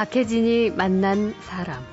박혜진이 0.00 0.70
만난 0.70 1.34
사람. 1.42 1.84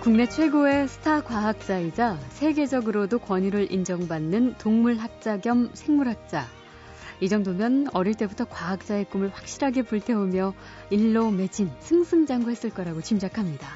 국내 0.00 0.26
최고의 0.26 0.88
스타 0.88 1.22
과학자이자 1.22 2.16
세계적으로도 2.30 3.18
권위를 3.18 3.70
인정받는 3.70 4.54
동물학자 4.56 5.40
겸 5.40 5.68
생물학자. 5.74 6.46
이 7.20 7.28
정도면 7.28 7.88
어릴 7.92 8.14
때부터 8.14 8.46
과학자의 8.46 9.10
꿈을 9.10 9.28
확실하게 9.28 9.82
불태우며 9.82 10.54
일로 10.88 11.30
매진 11.30 11.70
승승장구했을 11.80 12.70
거라고 12.70 13.02
짐작합니다. 13.02 13.68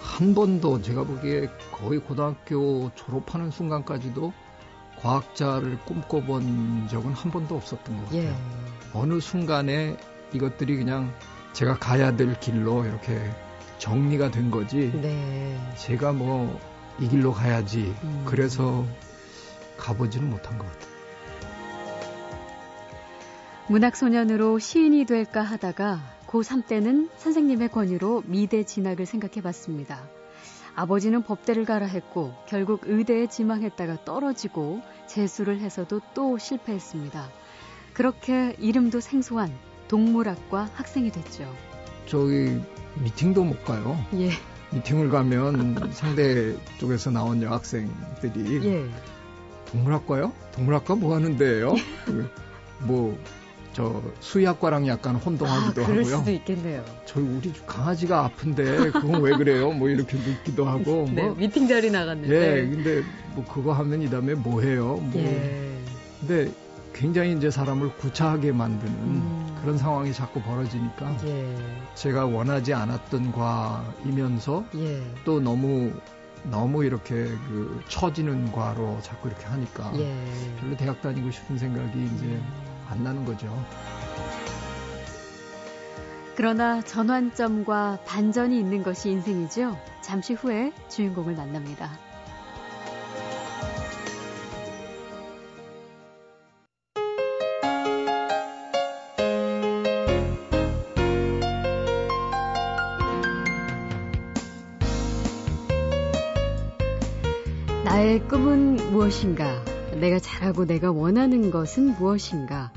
한 0.00 0.34
번도 0.34 0.80
제가 0.80 1.04
보기에 1.04 1.50
거의 1.72 1.98
고등학교 1.98 2.90
졸업하는 2.94 3.50
순간까지도 3.50 4.32
과학자를 5.00 5.78
꿈꿔본 5.84 6.88
적은 6.88 7.12
한 7.12 7.30
번도 7.30 7.54
없었던 7.54 7.96
것 7.98 8.04
같아요. 8.06 8.22
예. 8.22 8.34
어느 8.94 9.20
순간에 9.20 9.98
이것들이 10.32 10.76
그냥 10.76 11.12
제가 11.52 11.78
가야 11.78 12.16
될 12.16 12.38
길로 12.40 12.84
이렇게 12.84 13.18
정리가 13.78 14.30
된 14.30 14.50
거지. 14.50 14.92
네. 15.00 15.58
제가 15.76 16.12
뭐 16.12 16.78
이 17.00 17.08
길로 17.08 17.32
가야지. 17.32 17.94
음. 18.02 18.24
그래서 18.26 18.84
가보지는 19.76 20.28
못한 20.28 20.58
것 20.58 20.66
같아요. 20.66 20.98
문학소년으로 23.68 24.58
시인이 24.58 25.04
될까 25.04 25.42
하다가 25.42 26.00
고3 26.26 26.66
때는 26.66 27.10
선생님의 27.16 27.68
권유로 27.70 28.24
미대 28.26 28.64
진학을 28.64 29.06
생각해 29.06 29.42
봤습니다. 29.42 30.08
아버지는 30.74 31.22
법대를 31.22 31.64
가라 31.64 31.86
했고 31.86 32.34
결국 32.46 32.82
의대에 32.84 33.26
지망했다가 33.26 34.04
떨어지고 34.04 34.80
재수를 35.06 35.60
해서도 35.60 36.00
또 36.14 36.38
실패했습니다. 36.38 37.28
그렇게 37.92 38.56
이름도 38.58 39.00
생소한 39.00 39.52
동물학과 39.88 40.70
학생이 40.74 41.10
됐죠. 41.10 41.44
저기 42.06 42.60
미팅도 43.02 43.44
못 43.44 43.64
가요. 43.64 43.98
예. 44.14 44.30
미팅을 44.70 45.10
가면 45.10 45.90
상대 45.92 46.54
쪽에서 46.78 47.10
나온 47.10 47.42
여학생들이 47.42 48.66
예. 48.66 48.86
동물학과요? 49.72 50.32
동물학과 50.52 50.94
뭐 50.94 51.14
하는데요? 51.14 51.74
뭐 52.80 53.18
저 53.78 54.02
수의학과랑 54.18 54.88
약간 54.88 55.14
혼동하기도 55.14 55.82
아, 55.82 55.86
그럴 55.86 56.02
하고요. 56.02 56.16
수도 56.18 56.30
있겠네요. 56.32 56.84
저희 57.04 57.22
우리 57.22 57.52
강아지가 57.64 58.24
아픈데 58.24 58.90
그건 58.90 59.22
왜 59.22 59.36
그래요? 59.36 59.70
뭐 59.70 59.88
이렇게 59.88 60.16
묻기도 60.16 60.64
하고. 60.66 61.08
네, 61.14 61.22
뭐. 61.22 61.36
미팅 61.36 61.68
자리 61.68 61.88
나갔는데. 61.88 62.34
예, 62.34 62.68
근데 62.68 63.04
뭐 63.36 63.44
그거 63.44 63.72
하면 63.74 64.02
이 64.02 64.10
다음에 64.10 64.34
뭐 64.34 64.62
해요? 64.62 64.96
뭐. 65.00 65.12
예. 65.22 65.78
근데 66.18 66.50
굉장히 66.92 67.34
이제 67.36 67.52
사람을 67.52 67.90
구차하게 67.98 68.50
만드는 68.50 68.92
음. 68.92 69.47
그런 69.60 69.78
상황이 69.78 70.12
자꾸 70.12 70.40
벌어지니까 70.42 71.16
예. 71.26 71.56
제가 71.94 72.26
원하지 72.26 72.74
않았던 72.74 73.32
과이면서 73.32 74.64
예. 74.76 75.02
또 75.24 75.40
너무 75.40 75.92
너무 76.44 76.84
이렇게 76.84 77.14
그 77.14 77.82
처지는 77.88 78.52
과로 78.52 78.98
자꾸 79.02 79.28
이렇게 79.28 79.46
하니까 79.46 79.92
예. 79.98 80.14
별로 80.60 80.76
대학 80.76 81.00
다니고 81.02 81.30
싶은 81.30 81.58
생각이 81.58 82.04
이제 82.04 82.26
음. 82.26 82.84
안 82.88 83.02
나는 83.02 83.24
거죠. 83.24 83.46
그러나 86.36 86.80
전환점과 86.82 87.98
반전이 88.06 88.56
있는 88.56 88.84
것이 88.84 89.10
인생이죠. 89.10 89.76
잠시 90.02 90.34
후에 90.34 90.72
주인공을 90.88 91.34
만납니다. 91.34 92.07
무엇인가? 108.98 109.64
내가 110.00 110.18
잘하고 110.18 110.64
내가 110.64 110.90
원하는 110.90 111.52
것은 111.52 111.94
무엇인가? 111.98 112.72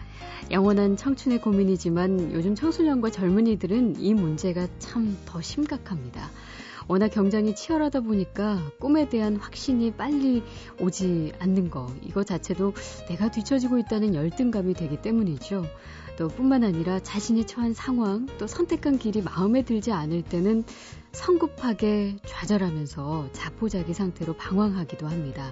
영원한 0.52 0.96
청춘의 0.96 1.42
고민이지만 1.42 2.32
요즘 2.32 2.54
청소년과 2.54 3.10
젊은이들은 3.10 4.00
이 4.00 4.14
문제가 4.14 4.68
참 4.78 5.18
더 5.26 5.42
심각합니다. 5.42 6.30
워낙 6.88 7.08
경쟁이 7.08 7.56
치열하다 7.56 8.02
보니까 8.02 8.62
꿈에 8.80 9.10
대한 9.10 9.38
확신이 9.38 9.94
빨리 9.94 10.44
오지 10.80 11.34
않는 11.40 11.72
거, 11.72 11.92
이거 12.04 12.24
자체도 12.24 12.76
내가 13.10 13.32
뒤처지고 13.32 13.80
있다는 13.80 14.14
열등감이 14.14 14.76
되기 14.76 15.02
때문이죠. 15.02 15.66
또 16.20 16.28
뿐만 16.28 16.64
아니라 16.64 17.00
자신이 17.00 17.48
처한 17.48 17.74
상황, 17.74 18.28
또 18.38 18.46
선택한 18.46 19.00
길이 19.00 19.24
마음에 19.24 19.64
들지 19.64 19.92
않을 19.92 20.22
때는 20.22 20.66
성급하게 21.14 22.18
좌절하면서 22.28 23.30
자포자기 23.32 23.96
상태로 23.96 24.34
방황하기도 24.36 25.08
합니다. 25.08 25.52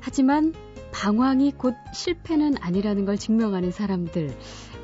하지만 0.00 0.54
방황이 0.92 1.52
곧 1.52 1.74
실패는 1.94 2.54
아니라는 2.60 3.04
걸 3.04 3.16
증명하는 3.16 3.70
사람들 3.70 4.34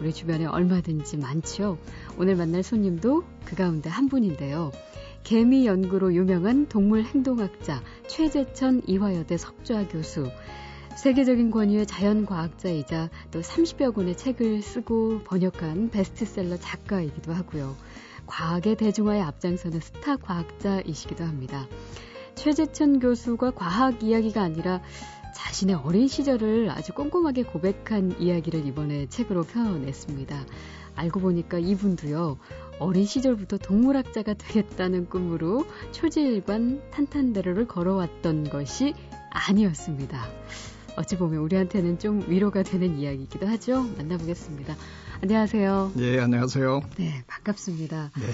우리 0.00 0.12
주변에 0.12 0.46
얼마든지 0.46 1.16
많죠. 1.16 1.78
오늘 2.18 2.36
만날 2.36 2.62
손님도 2.62 3.24
그 3.44 3.56
가운데 3.56 3.90
한 3.90 4.08
분인데요. 4.08 4.70
개미 5.24 5.66
연구로 5.66 6.14
유명한 6.14 6.68
동물 6.68 7.02
행동학자 7.02 7.82
최재천 8.06 8.82
이화여대 8.86 9.36
석좌 9.36 9.88
교수 9.88 10.30
세계적인 10.96 11.50
권위의 11.50 11.86
자연과학자이자 11.86 13.10
또 13.30 13.40
30여 13.40 13.94
권의 13.94 14.16
책을 14.16 14.62
쓰고 14.62 15.24
번역한 15.24 15.90
베스트셀러 15.90 16.56
작가이기도 16.56 17.34
하고요. 17.34 17.76
과학의 18.26 18.76
대중화에 18.76 19.20
앞장서는 19.20 19.80
스타 19.80 20.16
과학자이시기도 20.16 21.24
합니다. 21.24 21.66
최재천 22.36 23.00
교수가 23.00 23.52
과학 23.52 24.02
이야기가 24.02 24.42
아니라 24.42 24.80
자신의 25.34 25.76
어린 25.76 26.06
시절을 26.06 26.70
아주 26.70 26.92
꼼꼼하게 26.92 27.42
고백한 27.42 28.20
이야기를 28.20 28.64
이번에 28.66 29.06
책으로 29.06 29.42
펴냈습니다. 29.42 30.46
알고 30.94 31.20
보니까 31.20 31.58
이분도요, 31.58 32.38
어린 32.78 33.04
시절부터 33.04 33.58
동물학자가 33.58 34.34
되겠다는 34.34 35.08
꿈으로 35.08 35.66
초지일관 35.92 36.90
탄탄대로를 36.90 37.68
걸어왔던 37.68 38.48
것이 38.50 38.94
아니었습니다. 39.30 40.26
어찌 40.96 41.18
보면 41.18 41.40
우리한테는 41.40 41.98
좀 41.98 42.24
위로가 42.26 42.62
되는 42.62 42.98
이야기이기도 42.98 43.46
하죠. 43.46 43.82
만나보겠습니다. 43.98 44.74
안녕하세요. 45.22 45.92
네, 45.94 46.18
안녕하세요. 46.18 46.80
네, 46.96 47.22
반갑습니다. 47.26 48.12
네. 48.16 48.26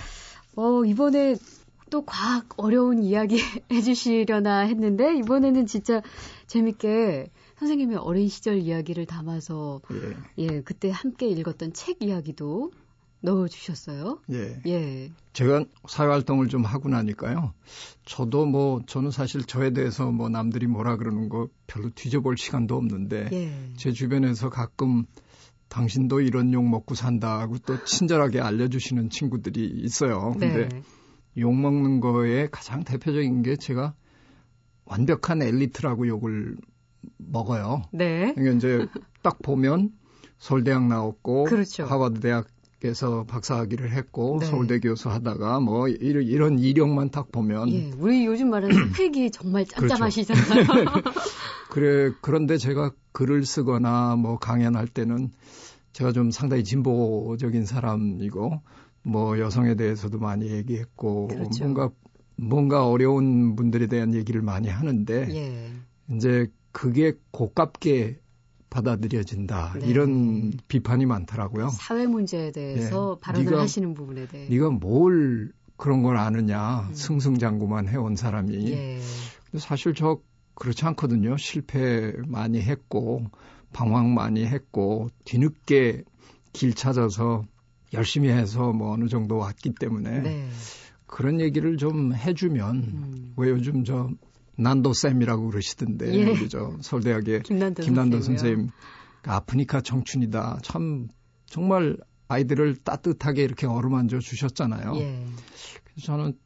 어, 0.54 0.84
이번에 0.84 1.36
또 1.92 2.06
과학 2.06 2.48
어려운 2.56 3.02
이야기 3.02 3.36
해주시려나 3.70 4.60
했는데 4.60 5.14
이번에는 5.18 5.66
진짜 5.66 6.00
재밌게 6.46 7.30
선생님의 7.58 7.98
어린 7.98 8.28
시절 8.28 8.56
이야기를 8.56 9.04
담아서 9.04 9.82
예, 9.92 10.16
예 10.38 10.62
그때 10.62 10.90
함께 10.90 11.28
읽었던 11.28 11.74
책 11.74 12.02
이야기도 12.02 12.72
넣어주셨어요. 13.20 14.20
예. 14.32 14.60
예. 14.66 15.12
제가 15.34 15.66
사회활동을 15.86 16.48
좀 16.48 16.64
하고 16.64 16.88
나니까요. 16.88 17.52
저도 18.04 18.46
뭐, 18.46 18.80
저는 18.86 19.12
사실 19.12 19.44
저에 19.44 19.70
대해서 19.70 20.10
뭐 20.10 20.28
남들이 20.28 20.66
뭐라 20.66 20.96
그러는 20.96 21.28
거 21.28 21.48
별로 21.68 21.90
뒤져볼 21.94 22.36
시간도 22.36 22.74
없는데, 22.74 23.28
예. 23.32 23.72
제 23.76 23.92
주변에서 23.92 24.50
가끔 24.50 25.04
당신도 25.68 26.20
이런 26.22 26.52
욕 26.52 26.64
먹고 26.68 26.96
산다고 26.96 27.58
또 27.58 27.84
친절하게 27.84 28.40
알려주시는 28.40 29.10
친구들이 29.10 29.70
있어요. 29.84 30.32
근데 30.32 30.68
네. 30.68 30.82
욕 31.38 31.54
먹는 31.54 32.00
거에 32.00 32.48
가장 32.50 32.84
대표적인 32.84 33.42
게 33.42 33.56
제가 33.56 33.94
완벽한 34.84 35.42
엘리트라고 35.42 36.06
욕을 36.08 36.56
먹어요. 37.16 37.82
네. 37.92 38.32
그러니까 38.34 38.56
이제 38.56 38.86
딱 39.22 39.38
보면 39.42 39.90
서울대학 40.38 40.86
나왔고 40.86 41.44
그렇죠. 41.44 41.84
하버드 41.84 42.20
대학에서 42.20 43.24
박사학위를 43.24 43.92
했고 43.92 44.38
네. 44.40 44.46
서울대 44.46 44.80
교수 44.80 45.08
하다가 45.08 45.60
뭐 45.60 45.88
이런, 45.88 46.24
이런 46.24 46.58
이력만 46.58 47.10
딱 47.10 47.30
보면 47.30 47.70
예, 47.70 47.90
우리 47.96 48.26
요즘 48.26 48.50
말하는 48.50 48.74
스펙이 48.92 49.30
정말 49.30 49.64
짭짭하시잖아요. 49.66 50.66
그렇죠. 50.66 51.02
그래 51.70 52.12
그런데 52.20 52.58
제가 52.58 52.90
글을 53.12 53.46
쓰거나 53.46 54.16
뭐 54.16 54.38
강연할 54.38 54.88
때는 54.88 55.30
제가 55.92 56.12
좀 56.12 56.30
상당히 56.30 56.64
진보적인 56.64 57.64
사람이고 57.64 58.60
뭐 59.02 59.38
여성에 59.38 59.74
대해서도 59.74 60.18
많이 60.18 60.50
얘기했고 60.50 61.28
그렇죠. 61.28 61.64
뭔가 61.64 61.90
뭔가 62.36 62.88
어려운 62.88 63.56
분들에 63.56 63.86
대한 63.86 64.14
얘기를 64.14 64.42
많이 64.42 64.68
하는데 64.68 65.28
예. 65.34 65.72
이제 66.14 66.46
그게 66.72 67.14
고깝게 67.30 68.20
받아들여진다 68.70 69.74
네. 69.80 69.86
이런 69.86 70.52
비판이 70.68 71.04
많더라고요. 71.06 71.68
사회 71.68 72.06
문제에 72.06 72.52
대해서 72.52 73.16
예. 73.16 73.20
발언을 73.20 73.50
네가, 73.50 73.62
하시는 73.62 73.92
부분에 73.92 74.26
대해 74.26 74.48
네가 74.48 74.70
뭘 74.70 75.52
그런 75.76 76.02
걸 76.02 76.16
아느냐 76.16 76.88
음. 76.88 76.94
승승장구만 76.94 77.88
해온 77.88 78.16
사람이 78.16 78.70
예. 78.70 79.00
근데 79.50 79.58
사실 79.58 79.94
저 79.94 80.20
그렇지 80.54 80.84
않거든요. 80.86 81.36
실패 81.36 82.14
많이 82.26 82.60
했고 82.60 83.24
방황 83.72 84.14
많이 84.14 84.46
했고 84.46 85.08
뒤늦게 85.24 86.04
길 86.52 86.74
찾아서 86.74 87.44
열심히 87.92 88.28
해서 88.28 88.72
뭐 88.72 88.92
어느 88.92 89.08
정도 89.08 89.36
왔기 89.36 89.74
때문에 89.78 90.20
네. 90.20 90.48
그런 91.06 91.40
얘기를 91.40 91.76
좀 91.76 92.14
해주면 92.14 92.76
음. 92.76 93.32
왜 93.36 93.50
요즘 93.50 93.84
저 93.84 94.10
난도 94.56 94.92
쌤이라고 94.92 95.50
그러시던데 95.50 96.12
예. 96.14 96.34
그죠 96.34 96.76
서울대학의 96.80 97.42
김난도, 97.42 97.82
김난도 97.82 98.20
선생님 98.20 98.70
아프니까 99.24 99.80
청춘이다 99.80 100.60
참 100.62 101.08
정말 101.46 101.96
아이들을 102.28 102.76
따뜻하게 102.76 103.42
이렇게 103.42 103.66
어루만져 103.66 104.20
주셨잖아요. 104.20 104.96
예. 104.96 105.26
그래서 105.84 106.06
저는 106.06 106.38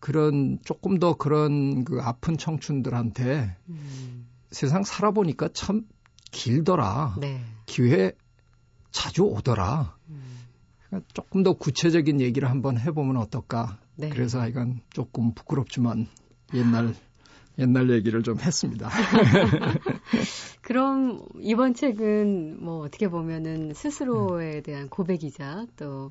그런 0.00 0.58
조금 0.64 0.98
더 0.98 1.14
그런 1.14 1.84
그 1.84 1.98
아픈 2.02 2.36
청춘들한테 2.36 3.56
음. 3.70 4.26
세상 4.50 4.84
살아보니까 4.84 5.48
참 5.54 5.86
길더라. 6.30 7.16
네. 7.20 7.42
기회 7.64 8.12
자주 8.90 9.22
오더라. 9.22 9.96
음. 10.10 10.43
조금 11.12 11.42
더 11.42 11.54
구체적인 11.54 12.20
얘기를 12.20 12.48
한번 12.50 12.78
해보면 12.78 13.16
어떨까. 13.16 13.78
네. 13.96 14.08
그래서 14.10 14.40
하여간 14.40 14.80
조금 14.90 15.34
부끄럽지만 15.34 16.08
옛날 16.54 16.94
옛날 17.58 17.90
얘기를 17.90 18.22
좀 18.22 18.38
했습니다. 18.40 18.88
그럼 20.60 21.24
이번 21.40 21.74
책은 21.74 22.62
뭐 22.62 22.80
어떻게 22.80 23.08
보면은 23.08 23.72
스스로에 23.74 24.60
대한 24.62 24.88
고백이자 24.88 25.66
또 25.76 26.10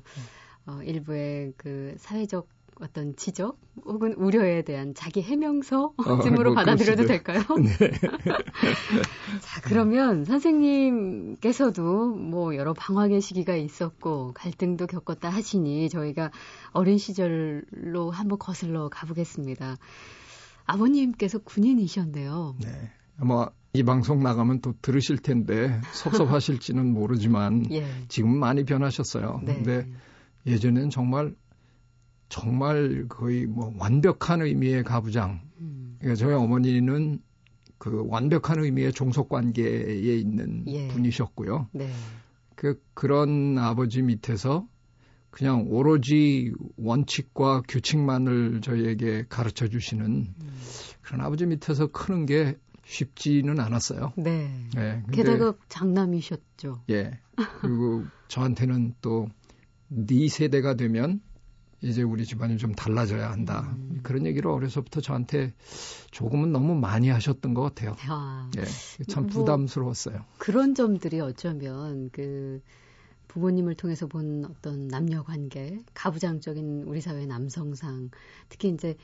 어, 0.66 0.80
일부의 0.82 1.52
그 1.56 1.94
사회적 1.98 2.48
어떤 2.80 3.16
지적 3.16 3.58
혹은 3.84 4.14
우려에 4.14 4.62
대한 4.62 4.94
자기 4.94 5.22
해명서쯤으로 5.22 6.50
어, 6.50 6.54
뭐 6.54 6.54
받아들여도 6.54 7.06
될까요? 7.06 7.42
네. 7.62 7.90
자, 9.40 9.60
그러면 9.62 10.24
선생님께서도 10.24 12.14
뭐 12.14 12.56
여러 12.56 12.72
방황의 12.72 13.20
시기가 13.20 13.56
있었고 13.56 14.32
갈등도 14.34 14.86
겪었다 14.86 15.28
하시니 15.28 15.88
저희가 15.88 16.30
어린 16.72 16.98
시절로 16.98 18.10
한번 18.10 18.38
거슬러 18.38 18.88
가보겠습니다. 18.88 19.76
아버님께서 20.66 21.38
군인이셨네요. 21.38 22.56
네. 22.60 22.90
아마 23.18 23.48
이 23.72 23.82
방송 23.82 24.22
나가면 24.22 24.60
또 24.60 24.74
들으실 24.80 25.18
텐데 25.18 25.80
섭섭하실지는 25.92 26.92
모르지만 26.92 27.70
예. 27.72 27.86
지금 28.08 28.38
많이 28.38 28.64
변하셨어요. 28.64 29.40
네. 29.44 29.54
근데 29.54 29.86
예전엔 30.46 30.90
정말 30.90 31.34
정말 32.34 33.06
거의 33.08 33.46
뭐 33.46 33.72
완벽한 33.78 34.42
의미의 34.42 34.82
가부장. 34.82 35.40
음. 35.60 35.94
그러니까 36.00 36.18
저희 36.18 36.34
어머니는 36.34 37.20
그 37.78 38.04
완벽한 38.08 38.58
의미의 38.58 38.92
종속 38.92 39.28
관계에 39.28 40.18
있는 40.18 40.64
예. 40.66 40.88
분이셨고요. 40.88 41.68
네. 41.70 41.92
그 42.56 42.82
그런 42.92 43.56
아버지 43.56 44.02
밑에서 44.02 44.66
그냥 45.30 45.66
오로지 45.68 46.52
원칙과 46.76 47.62
규칙만을 47.68 48.62
저희에게 48.62 49.26
가르쳐 49.28 49.68
주시는 49.68 50.04
음. 50.04 50.60
그런 51.02 51.20
아버지 51.20 51.46
밑에서 51.46 51.86
크는 51.86 52.26
게 52.26 52.58
쉽지는 52.84 53.60
않았어요. 53.60 54.12
네. 54.16 54.50
네 54.74 55.04
게다가 55.12 55.54
장남이셨죠. 55.68 56.82
예. 56.90 57.12
그리고 57.60 58.02
저한테는 58.26 58.94
또 59.00 59.28
네 59.88 60.28
세대가 60.28 60.74
되면 60.74 61.20
이제 61.84 62.02
우리 62.02 62.24
집안이 62.24 62.56
좀 62.56 62.74
달라져야 62.74 63.30
한다. 63.30 63.74
음. 63.76 64.00
그런 64.02 64.24
얘기를 64.26 64.50
어려서부터 64.50 65.00
저한테 65.00 65.52
조금은 66.10 66.50
너무 66.50 66.74
많이 66.74 67.10
하셨던 67.10 67.52
것 67.52 67.62
같아요. 67.62 67.94
아. 68.08 68.50
예. 68.56 69.04
참뭐 69.04 69.28
부담스러웠어요. 69.28 70.16
뭐 70.16 70.26
그런 70.38 70.74
점들이 70.74 71.20
어쩌면 71.20 72.08
그 72.10 72.62
부모님을 73.28 73.74
통해서 73.74 74.06
본 74.06 74.44
어떤 74.44 74.88
남녀 74.88 75.22
관계, 75.22 75.78
가부장적인 75.92 76.84
우리 76.86 77.00
사회 77.00 77.26
남성상, 77.26 78.10
특히 78.48 78.68
이제 78.70 78.96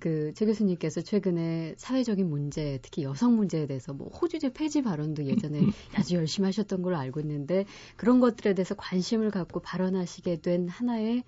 그최 0.00 0.44
교수님께서 0.46 1.02
최근에 1.02 1.74
사회적인 1.76 2.28
문제, 2.28 2.78
특히 2.82 3.04
여성 3.04 3.36
문제에 3.36 3.66
대해서 3.66 3.92
뭐 3.92 4.08
호주제 4.08 4.52
폐지 4.52 4.82
발언도 4.82 5.24
예전에 5.26 5.60
아주 5.94 6.16
열심히 6.16 6.46
하셨던 6.46 6.82
걸로 6.82 6.96
알고 6.96 7.20
있는데 7.20 7.64
그런 7.96 8.20
것들에 8.20 8.54
대해서 8.54 8.74
관심을 8.74 9.30
갖고 9.30 9.60
발언하시게 9.60 10.40
된 10.40 10.68
하나의 10.68 11.22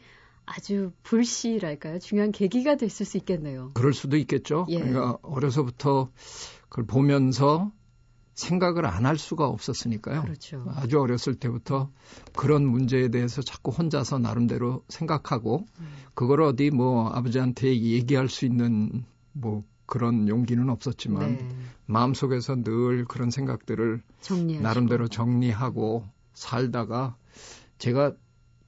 아주 0.46 0.92
불씨랄까요? 1.02 1.98
중요한 1.98 2.32
계기가 2.32 2.76
됐을 2.76 3.04
수 3.04 3.16
있겠네요. 3.18 3.72
그럴 3.74 3.92
수도 3.92 4.16
있겠죠. 4.16 4.66
예. 4.70 4.78
그러니까 4.78 5.18
어려서부터 5.22 6.10
그걸 6.68 6.86
보면서 6.86 7.70
생각을 8.34 8.84
안 8.86 9.06
할 9.06 9.16
수가 9.18 9.46
없었으니까요. 9.48 10.22
그렇죠. 10.22 10.64
아주 10.76 11.00
어렸을 11.00 11.34
때부터 11.34 11.90
그런 12.34 12.66
문제에 12.66 13.08
대해서 13.08 13.40
자꾸 13.42 13.70
혼자서 13.70 14.18
나름대로 14.18 14.84
생각하고 14.88 15.64
음. 15.80 15.86
그걸 16.14 16.42
어디 16.42 16.70
뭐 16.70 17.08
아버지한테 17.08 17.68
얘기할 17.80 18.28
수 18.28 18.44
있는 18.44 19.04
뭐 19.32 19.64
그런 19.86 20.28
용기는 20.28 20.68
없었지만 20.68 21.36
네. 21.36 21.48
마음속에서 21.86 22.56
늘 22.62 23.04
그런 23.06 23.30
생각들을 23.30 24.02
정리하시고. 24.20 24.62
나름대로 24.62 25.08
정리하고 25.08 26.04
살다가 26.34 27.16
제가 27.78 28.12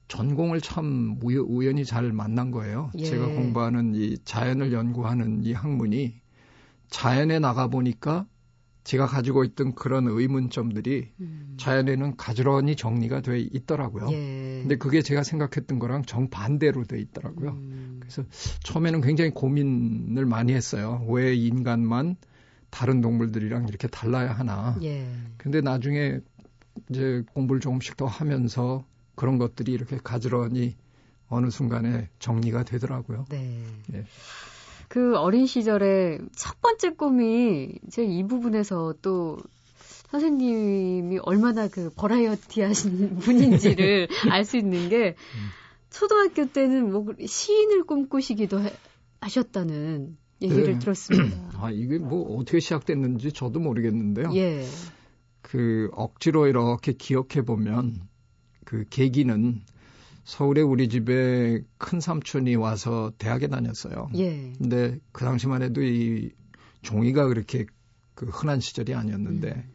전공을 0.09 0.59
참 0.59 1.17
우연히 1.21 1.85
잘 1.85 2.11
만난 2.11 2.51
거예요. 2.51 2.91
예. 2.97 3.05
제가 3.05 3.27
공부하는 3.27 3.95
이 3.95 4.17
자연을 4.25 4.73
연구하는 4.73 5.43
이 5.43 5.53
학문이 5.53 6.15
자연에 6.89 7.39
나가 7.39 7.67
보니까 7.67 8.25
제가 8.83 9.05
가지고 9.05 9.43
있던 9.43 9.75
그런 9.75 10.07
의문점들이 10.07 11.11
음. 11.19 11.55
자연에는 11.57 12.17
가지런히 12.17 12.75
정리가 12.75 13.21
돼 13.21 13.39
있더라고요. 13.39 14.09
예. 14.11 14.59
근데 14.61 14.77
그게 14.77 15.03
제가 15.03 15.21
생각했던 15.21 15.77
거랑 15.77 16.03
정반대로 16.03 16.85
돼 16.85 16.99
있더라고요. 16.99 17.51
음. 17.51 17.97
그래서 17.99 18.23
처음에는 18.63 19.01
굉장히 19.01 19.29
고민을 19.29 20.25
많이 20.25 20.53
했어요. 20.53 21.05
왜 21.07 21.35
인간만 21.35 22.15
다른 22.71 23.01
동물들이랑 23.01 23.67
이렇게 23.67 23.87
달라야 23.87 24.31
하나. 24.31 24.75
예. 24.81 25.07
근데 25.37 25.61
나중에 25.61 26.19
이제 26.89 27.23
공부를 27.33 27.61
조금씩 27.61 27.95
더 27.95 28.07
하면서 28.07 28.83
그런 29.19 29.37
것들이 29.37 29.73
이렇게 29.73 29.97
가지런히 30.01 30.77
어느 31.27 31.49
순간에 31.49 32.07
정리가 32.19 32.63
되더라고요. 32.63 33.25
네. 33.29 33.61
예. 33.93 34.05
그 34.87 35.17
어린 35.17 35.45
시절에 35.45 36.19
첫 36.35 36.61
번째 36.61 36.91
꿈이 36.95 37.73
제 37.91 38.03
이 38.05 38.23
부분에서 38.23 38.95
또 39.01 39.37
선생님이 40.09 41.19
얼마나 41.21 41.67
그 41.67 41.89
버라이어티 41.95 42.61
하신 42.61 43.17
분인지를 43.19 44.07
알 44.31 44.45
수 44.45 44.55
있는 44.55 44.87
게 44.87 45.15
초등학교 45.89 46.45
때는 46.47 46.89
뭐 46.89 47.05
시인을 47.23 47.83
꿈꾸시기도 47.83 48.61
해, 48.61 48.71
하셨다는 49.19 50.17
얘기를 50.41 50.73
네. 50.73 50.79
들었습니다. 50.79 51.51
아, 51.61 51.71
이게 51.71 51.97
뭐 51.99 52.37
어떻게 52.37 52.61
시작됐는지 52.61 53.33
저도 53.33 53.59
모르겠는데요. 53.59 54.31
예. 54.35 54.65
그 55.41 55.89
억지로 55.91 56.47
이렇게 56.47 56.93
기억해 56.93 57.43
보면 57.45 58.07
그 58.69 58.85
계기는 58.87 59.61
서울에 60.25 60.61
우리 60.61 60.89
집에 60.89 61.63
큰 61.79 61.99
삼촌이 61.99 62.53
와서 62.53 63.11
대학에 63.17 63.47
다녔어요. 63.47 64.11
예. 64.13 64.53
근데 64.59 64.99
그 65.11 65.25
당시만 65.25 65.63
해도 65.63 65.81
이 65.81 66.29
종이가 66.83 67.29
그렇게 67.29 67.65
그 68.13 68.27
흔한 68.27 68.59
시절이 68.59 68.93
아니었는데 68.93 69.49
음. 69.49 69.73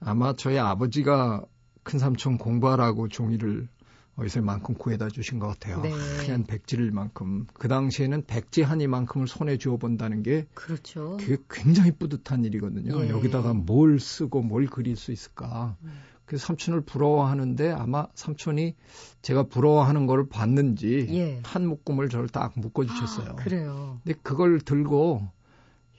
아마 0.00 0.34
저희 0.36 0.58
아버지가 0.58 1.46
큰 1.82 1.98
삼촌 1.98 2.36
공부하라고 2.36 3.08
종이를 3.08 3.68
어디서만큼 4.16 4.74
구해다 4.74 5.08
주신 5.08 5.38
것 5.38 5.46
같아요. 5.46 5.80
네. 5.80 5.90
하얀 5.90 6.44
백지를만큼 6.44 7.46
그 7.54 7.68
당시에는 7.68 8.26
백지 8.26 8.60
한 8.60 8.82
이만큼을 8.82 9.28
손에 9.28 9.56
쥐어 9.56 9.78
본다는 9.78 10.22
게 10.22 10.46
그렇죠. 10.52 11.16
그게 11.18 11.38
굉장히 11.48 11.92
뿌듯한 11.92 12.44
일이거든요. 12.44 13.02
예. 13.02 13.08
여기다가 13.08 13.54
뭘 13.54 13.98
쓰고 13.98 14.42
뭘 14.42 14.66
그릴 14.66 14.96
수 14.96 15.10
있을까. 15.10 15.78
음. 15.84 15.90
그 16.30 16.38
삼촌을 16.38 16.82
부러워하는데 16.82 17.72
아마 17.72 18.06
삼촌이 18.14 18.76
제가 19.20 19.48
부러워하는 19.48 20.06
걸 20.06 20.28
봤는지 20.28 21.08
예. 21.10 21.40
한 21.42 21.66
묶음을 21.66 22.08
저를 22.08 22.28
딱 22.28 22.52
묶어 22.54 22.86
주셨어요. 22.86 23.30
아, 23.30 23.34
그래요. 23.34 23.98
근데 24.04 24.16
그걸 24.22 24.60
들고 24.60 25.28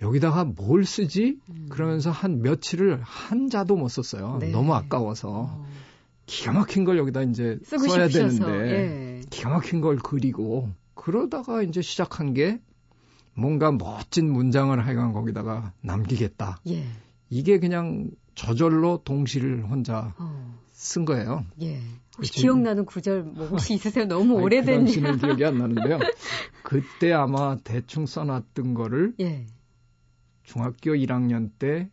여기다가 0.02 0.46
뭘 0.46 0.86
쓰지? 0.86 1.38
음. 1.50 1.66
그러면서 1.70 2.12
한 2.12 2.42
며칠을 2.42 3.02
한 3.04 3.50
자도 3.50 3.76
못 3.76 3.90
썼어요. 3.90 4.38
네. 4.40 4.52
너무 4.52 4.74
아까워서. 4.74 5.30
어. 5.30 5.66
기가 6.28 6.54
막힌 6.54 6.86
걸 6.86 6.98
여기다 6.98 7.24
이제 7.24 7.60
써야 7.66 8.08
싶으셔서. 8.08 8.46
되는데 8.46 8.72
예. 8.72 9.22
기가 9.30 9.50
막힌 9.50 9.82
걸 9.82 9.98
그리고 9.98 10.70
그러다가 10.94 11.62
이제 11.62 11.82
시작한 11.82 12.34
게 12.34 12.62
뭔가 13.34 13.74
멋진 13.74 14.32
문장을 14.32 14.80
하여간 14.80 15.12
거기다가 15.12 15.74
남기겠다. 15.82 16.60
예. 16.70 16.86
이게 17.30 17.60
그냥 17.60 18.10
저절로 18.36 19.02
동시를 19.04 19.66
혼자 19.66 20.14
어. 20.18 20.60
쓴 20.72 21.06
거예요. 21.06 21.46
예. 21.62 21.82
혹시 22.18 22.34
기억나는 22.34 22.86
구절 22.86 23.24
뭐 23.24 23.48
혹시 23.48 23.74
있으세요? 23.74 24.06
너무 24.06 24.36
아니, 24.36 24.44
오래된. 24.46 24.66
그 24.66 24.86
당시는 24.86 25.18
기억이 25.18 25.46
안 25.46 25.58
나는데요. 25.58 26.00
그때 26.64 27.14
아마 27.14 27.58
대충 27.64 28.06
써놨던 28.06 28.74
거를 28.74 29.14
예. 29.20 29.46
중학교 30.44 30.92
1학년 30.92 31.52
때 31.58 31.90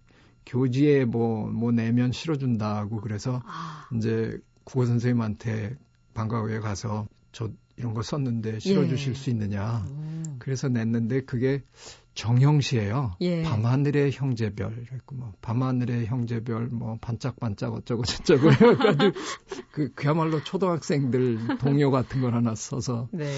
교지에 0.46 1.04
뭐, 1.04 1.46
뭐 1.48 1.70
내면 1.70 2.12
실어준다고 2.12 3.00
그래서 3.00 3.42
아. 3.44 3.88
이제 3.94 4.40
국어 4.64 4.86
선생님한테 4.86 5.76
방과후에 6.14 6.60
가서 6.60 7.06
저 7.32 7.50
이런 7.76 7.94
거 7.94 8.02
썼는데 8.02 8.58
실어주실 8.58 9.10
예. 9.10 9.14
수 9.14 9.30
있느냐. 9.30 9.86
오. 9.88 10.36
그래서 10.38 10.68
냈는데 10.68 11.22
그게 11.22 11.62
정형시예요. 12.18 13.12
예. 13.20 13.42
밤하늘의 13.44 14.10
형제별 14.10 14.72
이랬고 14.72 15.14
뭐 15.14 15.32
밤하늘의 15.40 16.06
형제별 16.06 16.66
뭐 16.66 16.98
반짝반짝 17.00 17.72
어쩌고 17.74 18.02
저쩌고 18.02 18.50
해가지고 18.50 19.12
그 19.70 19.94
그야말로 19.94 20.42
초등학생들 20.42 21.58
동요 21.58 21.92
같은 21.92 22.20
걸 22.20 22.34
하나 22.34 22.56
써서 22.56 23.08
네. 23.12 23.32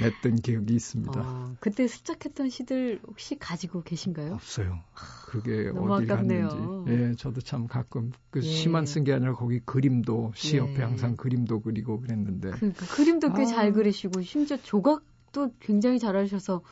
냈던 0.00 0.36
기억이 0.36 0.72
있습니다. 0.72 1.20
어, 1.20 1.56
그때 1.58 1.88
습작했던 1.88 2.48
시들 2.48 3.00
혹시 3.08 3.36
가지고 3.40 3.82
계신가요? 3.82 4.34
없어요. 4.34 4.78
그게 5.26 5.72
어디 5.76 6.06
갔는지. 6.06 6.56
예, 6.92 7.14
저도 7.16 7.40
참 7.40 7.66
가끔 7.66 8.12
그 8.30 8.38
예. 8.38 8.42
시만 8.42 8.86
쓴 8.86 9.02
게 9.02 9.12
아니라 9.12 9.32
거기 9.32 9.58
그림도 9.58 10.30
시 10.36 10.58
옆에 10.58 10.76
예. 10.76 10.82
항상 10.82 11.16
그림도 11.16 11.62
그리고 11.62 12.00
그랬는데. 12.00 12.50
그러니까 12.50 12.86
그림도 12.86 13.32
꽤잘 13.32 13.70
아. 13.70 13.72
그리시고 13.72 14.22
심지어 14.22 14.56
조각도 14.58 15.54
굉장히 15.58 15.98
잘하셔서 15.98 16.62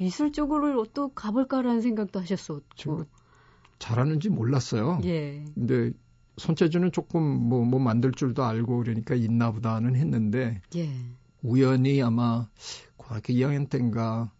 미술 0.00 0.32
쪽으로 0.32 0.86
또 0.86 1.08
가볼까라는 1.10 1.82
생각도 1.82 2.20
하셨었고. 2.20 3.04
잘하는지 3.78 4.30
몰랐어요. 4.30 4.98
예. 5.04 5.44
근데 5.54 5.92
손재주는 6.38 6.90
조금 6.92 7.22
뭐, 7.22 7.64
뭐 7.66 7.78
만들 7.78 8.12
줄도 8.12 8.42
알고 8.42 8.78
그러니까 8.78 9.14
있나 9.14 9.50
보다는 9.52 9.96
했는데. 9.96 10.62
예. 10.76 10.90
우연히 11.42 12.02
아마 12.02 12.48
고등학교 12.96 13.32
2학년 13.34 13.68
때인가 13.68 14.30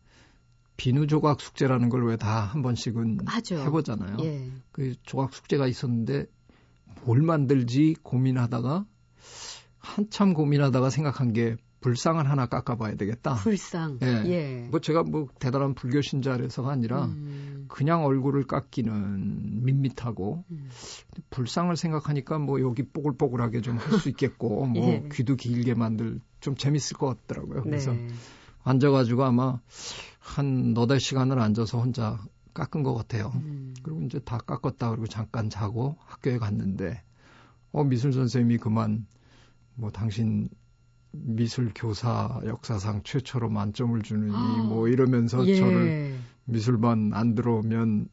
비누 0.78 1.06
조각 1.06 1.40
숙제라는 1.42 1.90
걸 1.90 2.04
왜 2.04 2.16
다 2.16 2.40
한 2.44 2.62
번씩은 2.62 3.18
하죠. 3.26 3.56
해보잖아요. 3.60 4.16
예. 4.20 4.50
그 4.72 4.94
조각 5.02 5.34
숙제가 5.34 5.66
있었는데 5.66 6.24
뭘 7.04 7.20
만들지 7.20 7.96
고민하다가 8.02 8.86
한참 9.78 10.32
고민하다가 10.34 10.88
생각한 10.90 11.32
게 11.34 11.56
불상을 11.80 12.28
하나 12.28 12.46
깎아봐야 12.46 12.96
되겠다. 12.96 13.34
불상. 13.36 13.98
예. 14.02 14.22
예. 14.26 14.68
뭐 14.70 14.80
제가 14.80 15.02
뭐 15.02 15.28
대단한 15.38 15.74
불교 15.74 16.02
신자라서가 16.02 16.70
아니라 16.70 17.06
음. 17.06 17.66
그냥 17.68 18.04
얼굴을 18.04 18.44
깎기는 18.44 19.64
밋밋하고 19.64 20.44
음. 20.50 20.68
불상을 21.30 21.74
생각하니까 21.76 22.38
뭐 22.38 22.60
여기 22.60 22.82
뽀글뽀글하게 22.82 23.60
좀 23.62 23.78
할 23.78 23.98
수 23.98 24.08
있겠고 24.10 24.66
뭐 24.66 24.86
예. 24.88 25.08
귀도 25.12 25.36
길게 25.36 25.74
만들 25.74 26.20
좀 26.40 26.54
재밌을 26.54 26.96
것 26.96 27.26
같더라고요. 27.26 27.62
그래서 27.62 27.92
네. 27.92 28.08
앉아가지고 28.62 29.24
아마 29.24 29.60
한 30.18 30.74
너댓 30.74 30.98
시간을 30.98 31.38
앉아서 31.38 31.78
혼자 31.80 32.20
깎은 32.52 32.82
것 32.82 32.94
같아요. 32.94 33.32
음. 33.36 33.74
그리고 33.82 34.02
이제 34.02 34.18
다 34.18 34.38
깎았다 34.38 34.90
그리고 34.90 35.06
잠깐 35.06 35.48
자고 35.48 35.96
학교에 36.00 36.38
갔는데 36.38 37.02
어 37.72 37.84
미술 37.84 38.12
선생님이 38.12 38.58
그만 38.58 39.06
뭐 39.74 39.90
당신 39.90 40.48
미술 41.12 41.72
교사 41.74 42.40
역사상 42.44 43.02
최초로 43.02 43.48
만점을 43.50 44.00
주느니 44.02 44.32
아, 44.32 44.62
뭐 44.68 44.88
이러면서 44.88 45.46
예. 45.46 45.56
저를 45.56 46.20
미술반 46.44 47.12
안 47.14 47.34
들어오면 47.34 48.08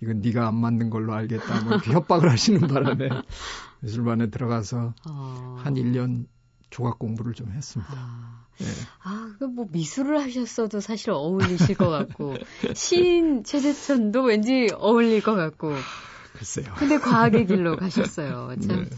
이건 0.00 0.20
네가 0.20 0.48
안 0.48 0.56
맞는 0.56 0.90
걸로 0.90 1.14
알겠다 1.14 1.64
뭐 1.64 1.76
협박을 1.78 2.30
하시는 2.30 2.60
바람에 2.66 3.08
미술반에 3.80 4.28
들어가서 4.30 4.94
아. 5.04 5.62
한 5.64 5.74
1년 5.74 6.26
조각 6.70 6.98
공부를 6.98 7.34
좀 7.34 7.52
했습니다. 7.52 7.92
아, 7.94 8.46
네. 8.58 8.66
아, 9.04 9.34
그 9.38 9.44
뭐 9.46 9.66
미술을 9.70 10.20
하셨어도 10.20 10.80
사실 10.80 11.10
어울리실 11.10 11.76
것 11.76 11.88
같고 11.90 12.34
시인 12.74 13.44
최재천도 13.44 14.22
왠지 14.22 14.68
어울릴 14.74 15.20
것 15.22 15.34
같고. 15.34 15.74
글쎄요. 16.32 16.72
근데 16.78 16.98
과학의 16.98 17.46
길로 17.46 17.76
가셨어요. 17.76 18.54
참. 18.60 18.84
네. 18.84 18.90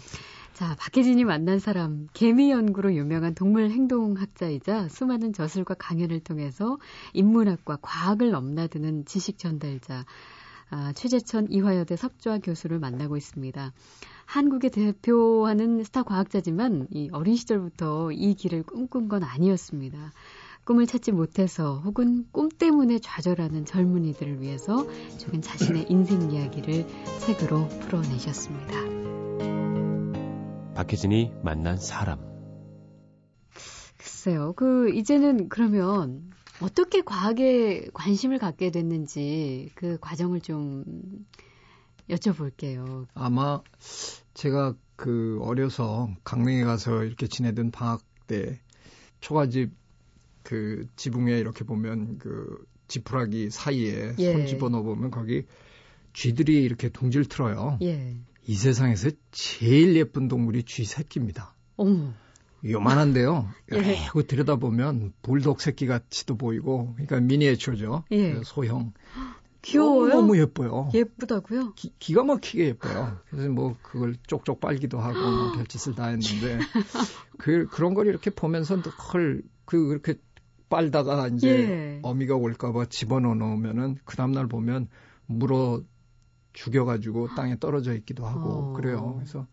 자, 0.54 0.76
박혜진이 0.78 1.25
만난 1.25 1.58
사람, 1.58 2.06
개미 2.12 2.52
연구로 2.52 2.94
유명한 2.94 3.34
동물 3.34 3.70
행동학자이자 3.70 4.88
수많은 4.88 5.32
저술과 5.32 5.75
강연을 5.75 6.20
통해서 6.20 6.78
인문학과 7.12 7.78
과학을 7.82 8.30
넘나드는 8.30 9.04
지식 9.04 9.37
전달자, 9.37 10.04
아, 10.70 10.92
최재천 10.92 11.49
이화여대 11.50 11.96
석좌 11.96 12.38
교수를 12.38 12.78
만나고 12.78 13.16
있습니다. 13.16 13.73
한국의 14.26 14.70
대표하는 14.70 15.82
스타 15.82 16.04
과학자지만 16.04 16.87
이 16.92 17.08
어린 17.11 17.34
시절부터 17.34 18.12
이 18.12 18.34
길을 18.34 18.62
꿈꾼 18.62 19.08
건 19.08 19.25
아니었습니다. 19.25 20.12
꿈을 20.62 20.87
찾지 20.87 21.11
못해서 21.11 21.80
혹은 21.84 22.26
꿈 22.30 22.49
때문에 22.49 23.00
좌절하는 23.00 23.64
젊은이들을 23.64 24.40
위해서 24.40 24.87
최근 25.18 25.42
자신의 25.42 25.87
인생 25.88 26.30
이야기를 26.30 26.87
책으로 27.18 27.68
풀어내셨습니다. 27.80 29.03
박혜진이 30.75 31.33
만난 31.43 31.76
사람. 31.76 32.21
글쎄요. 33.97 34.52
그 34.54 34.90
이제는 34.90 35.49
그러면 35.49 36.31
어떻게 36.61 37.02
과학에 37.02 37.88
관심을 37.95 38.38
갖게 38.38 38.71
됐는지 38.71 39.71
그 39.75 39.99
과정을 40.00 40.40
좀 40.40 40.85
여쭤볼게요. 42.09 43.07
아마 43.14 43.62
제가 44.35 44.75
그 44.97 45.38
어려서 45.43 46.09
강릉에 46.25 46.64
가서 46.64 47.04
이렇게 47.04 47.26
지내던 47.26 47.71
방학 47.71 48.02
때 48.26 48.61
초가집 49.21 49.73
그 50.43 50.87
지붕에 50.97 51.38
이렇게 51.38 51.64
보면 51.64 52.19
그 52.19 52.66
지푸라기 52.88 53.50
사이에 53.50 54.14
예. 54.19 54.33
손 54.33 54.47
집어넣어 54.47 54.83
보면 54.83 55.11
거기 55.11 55.47
쥐들이 56.12 56.62
이렇게 56.62 56.88
둥질 56.88 57.25
틀어요. 57.25 57.78
예. 57.83 58.16
이 58.46 58.54
세상에서 58.54 59.10
제일 59.30 59.96
예쁜 59.96 60.28
동물이 60.28 60.64
쥐 60.64 60.84
새끼입니다. 60.84 61.54
어머. 61.76 62.12
요만한데요. 62.66 63.48
예. 63.72 63.96
그 64.10 64.26
들여다보면 64.26 65.12
불독 65.22 65.60
새끼 65.60 65.86
같이도 65.86 66.36
보이고, 66.36 66.94
그러니까 66.94 67.20
미니에이처죠. 67.20 68.04
예. 68.10 68.34
그 68.34 68.42
소형. 68.44 68.92
귀여워요. 69.62 70.14
너무 70.14 70.38
예뻐요. 70.38 70.90
예쁘다고요? 70.92 71.72
기, 71.74 72.14
가 72.14 72.22
막히게 72.22 72.66
예뻐요. 72.66 73.18
그래서 73.30 73.48
뭐 73.48 73.76
그걸 73.82 74.14
쪽쪽 74.26 74.60
빨기도 74.60 74.98
하고 74.98 75.18
뭐 75.18 75.52
별짓을 75.56 75.94
다 75.94 76.08
했는데 76.08 76.58
그 77.38 77.66
그런 77.68 77.94
걸 77.94 78.06
이렇게 78.06 78.30
보면서 78.30 78.76
헐그 78.76 79.88
그렇게 79.88 80.16
빨다가 80.68 81.28
이제 81.28 81.48
예. 81.48 82.00
어미가 82.02 82.36
올까봐 82.36 82.86
집어넣어 82.86 83.34
놓으면은 83.34 83.96
그 84.04 84.16
다음날 84.16 84.48
보면 84.48 84.88
물어 85.26 85.82
죽여가지고 86.54 87.34
땅에 87.34 87.58
떨어져 87.58 87.94
있기도 87.94 88.26
하고 88.26 88.50
어. 88.50 88.73
그래요. 88.73 89.14
그래서 89.16 89.46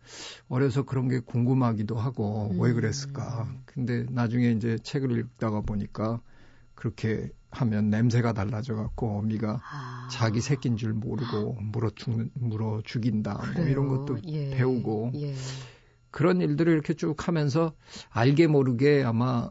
어려서 0.48 0.84
그런 0.84 1.08
게 1.08 1.18
궁금하기도 1.20 1.96
하고 1.96 2.48
음. 2.52 2.60
왜 2.60 2.72
그랬을까. 2.72 3.52
근데 3.66 4.06
나중에 4.08 4.52
이제 4.52 4.78
책을 4.82 5.18
읽다가 5.18 5.60
보니까 5.60 6.20
그렇게 6.74 7.28
하면 7.50 7.90
냄새가 7.90 8.32
달라져 8.32 8.74
갖고 8.74 9.18
어미가 9.18 9.60
아. 9.62 10.08
자기 10.10 10.40
새끼인 10.40 10.76
줄 10.76 10.94
모르고 10.94 11.58
물어 11.60 11.90
죽는 11.90 12.30
물어 12.34 12.80
죽인다 12.82 13.40
뭐 13.54 13.66
이런 13.66 13.88
것도 13.88 14.20
예. 14.28 14.50
배우고 14.50 15.12
예. 15.16 15.34
그런 16.10 16.40
일들을 16.40 16.72
이렇게 16.72 16.94
쭉 16.94 17.28
하면서 17.28 17.74
알게 18.10 18.46
모르게 18.46 19.02
아마 19.04 19.50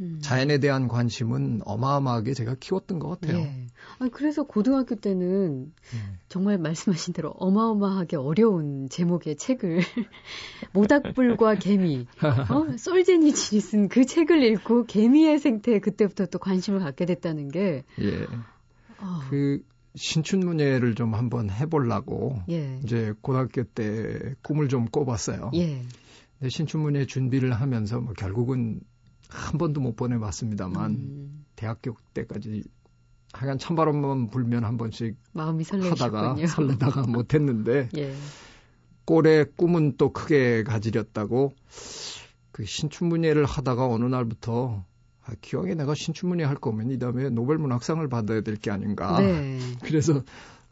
음. 0.00 0.18
자연에 0.22 0.58
대한 0.58 0.88
관심은 0.88 1.60
어마어마하게 1.64 2.32
제가 2.32 2.56
키웠던 2.58 2.98
것 2.98 3.20
같아요. 3.20 3.38
예. 3.40 3.66
아니, 4.00 4.10
그래서 4.10 4.44
고등학교 4.44 4.94
때는 4.94 5.72
음. 5.76 6.18
정말 6.28 6.56
말씀하신 6.56 7.12
대로 7.12 7.30
어마어마하게 7.32 8.16
어려운 8.16 8.88
제목의 8.88 9.36
책을 9.36 9.80
모닥불과 10.72 11.56
개미, 11.56 12.06
어? 12.22 12.76
솔제니친이 12.78 13.60
쓴 13.60 13.88
그 13.88 14.06
책을 14.06 14.42
읽고 14.42 14.86
개미의 14.86 15.38
생태에 15.38 15.80
그때부터 15.80 16.26
또 16.26 16.38
관심을 16.38 16.80
갖게 16.80 17.04
됐다는 17.04 17.48
게 17.48 17.84
예. 18.00 18.22
어. 19.00 19.20
그 19.28 19.62
신춘문예를 19.96 20.94
좀 20.94 21.14
한번 21.14 21.50
해보려고 21.50 22.40
예. 22.48 22.80
이제 22.82 23.12
고등학교 23.20 23.64
때 23.64 24.34
꿈을 24.42 24.68
좀 24.68 24.86
꿔봤어요. 24.86 25.50
예. 25.54 25.82
근데 26.38 26.48
신춘문예 26.48 27.04
준비를 27.04 27.52
하면서 27.52 28.00
뭐 28.00 28.14
결국은 28.14 28.80
한 29.28 29.58
번도 29.58 29.82
못 29.82 29.94
보내봤습니다만 29.96 30.90
음. 30.92 31.44
대학교 31.54 31.96
때까지 32.14 32.62
하여간 33.32 33.58
찬바람만 33.58 34.30
불면 34.30 34.64
한 34.64 34.76
번씩 34.76 35.16
마음이 35.32 35.64
하다가 35.64 36.36
설레다가 36.46 37.02
못했는데 37.08 37.88
예. 37.96 38.14
꼴의 39.04 39.46
꿈은 39.56 39.96
또 39.96 40.12
크게 40.12 40.62
가지렸다고 40.64 41.52
그 42.52 42.64
신춘문예를 42.64 43.44
하다가 43.44 43.86
어느 43.86 44.04
날부터 44.04 44.84
아, 45.24 45.32
기왕에 45.40 45.74
내가 45.74 45.94
신춘문예 45.94 46.44
할 46.44 46.56
거면 46.56 46.90
이 46.90 46.98
다음에 46.98 47.28
노벨 47.30 47.58
문학상을 47.58 48.06
받아야 48.08 48.40
될 48.40 48.56
게 48.56 48.70
아닌가. 48.70 49.20
네. 49.20 49.58
그래서 49.82 50.22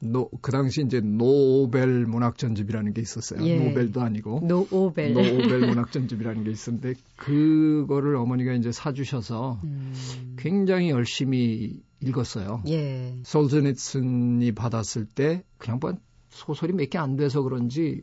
노, 0.00 0.28
그 0.40 0.52
당시 0.52 0.82
이제 0.82 1.00
노벨 1.00 2.06
문학 2.06 2.38
전집이라는 2.38 2.94
게 2.94 3.02
있었어요. 3.02 3.44
예. 3.44 3.58
노벨도 3.68 4.00
아니고 4.00 4.40
노벨 4.46 5.12
노벨 5.12 5.60
문학 5.66 5.90
전집이라는 5.90 6.44
게 6.44 6.50
있었는데 6.50 6.94
그거를 7.16 8.16
어머니가 8.16 8.52
이제 8.52 8.70
사주셔서 8.70 9.60
음. 9.64 9.92
굉장히 10.38 10.90
열심히 10.90 11.80
읽었어요. 12.00 12.62
예. 12.68 13.16
솔제니친이 13.24 14.52
받았을 14.52 15.04
때 15.06 15.42
그냥 15.58 15.78
뭐 15.80 15.94
소설이 16.30 16.72
몇 16.72 16.90
개 16.90 16.98
안 16.98 17.16
돼서 17.16 17.42
그런지 17.42 18.02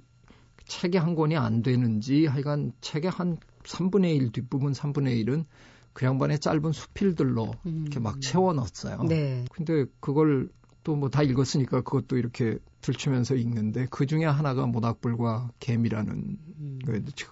책이 0.66 0.98
한 0.98 1.16
권이 1.16 1.38
안 1.38 1.62
되는지 1.62 2.26
하여간 2.26 2.74
책에 2.82 3.08
한 3.08 3.38
3분의 3.64 4.16
1 4.18 4.32
뒷부분 4.32 4.74
3분의 4.74 5.26
1은 5.26 5.46
그 5.94 6.06
양반의 6.06 6.40
짧은 6.40 6.72
수필들로 6.74 7.54
음. 7.68 7.84
이렇게 7.84 8.00
막 8.02 8.20
채워 8.20 8.52
넣었어요. 8.54 9.04
네. 9.08 9.46
근데 9.54 9.86
그걸 10.02 10.50
또 10.86 10.96
뭐 10.96 11.10
다 11.10 11.24
읽었으니까 11.24 11.82
그것도 11.82 12.16
이렇게 12.16 12.60
들추면서 12.82 13.34
읽는데 13.36 13.88
그 13.90 14.06
중에 14.06 14.26
하나가 14.26 14.68
모닥불과 14.68 15.50
개미라는 15.60 16.38
음. 16.60 16.80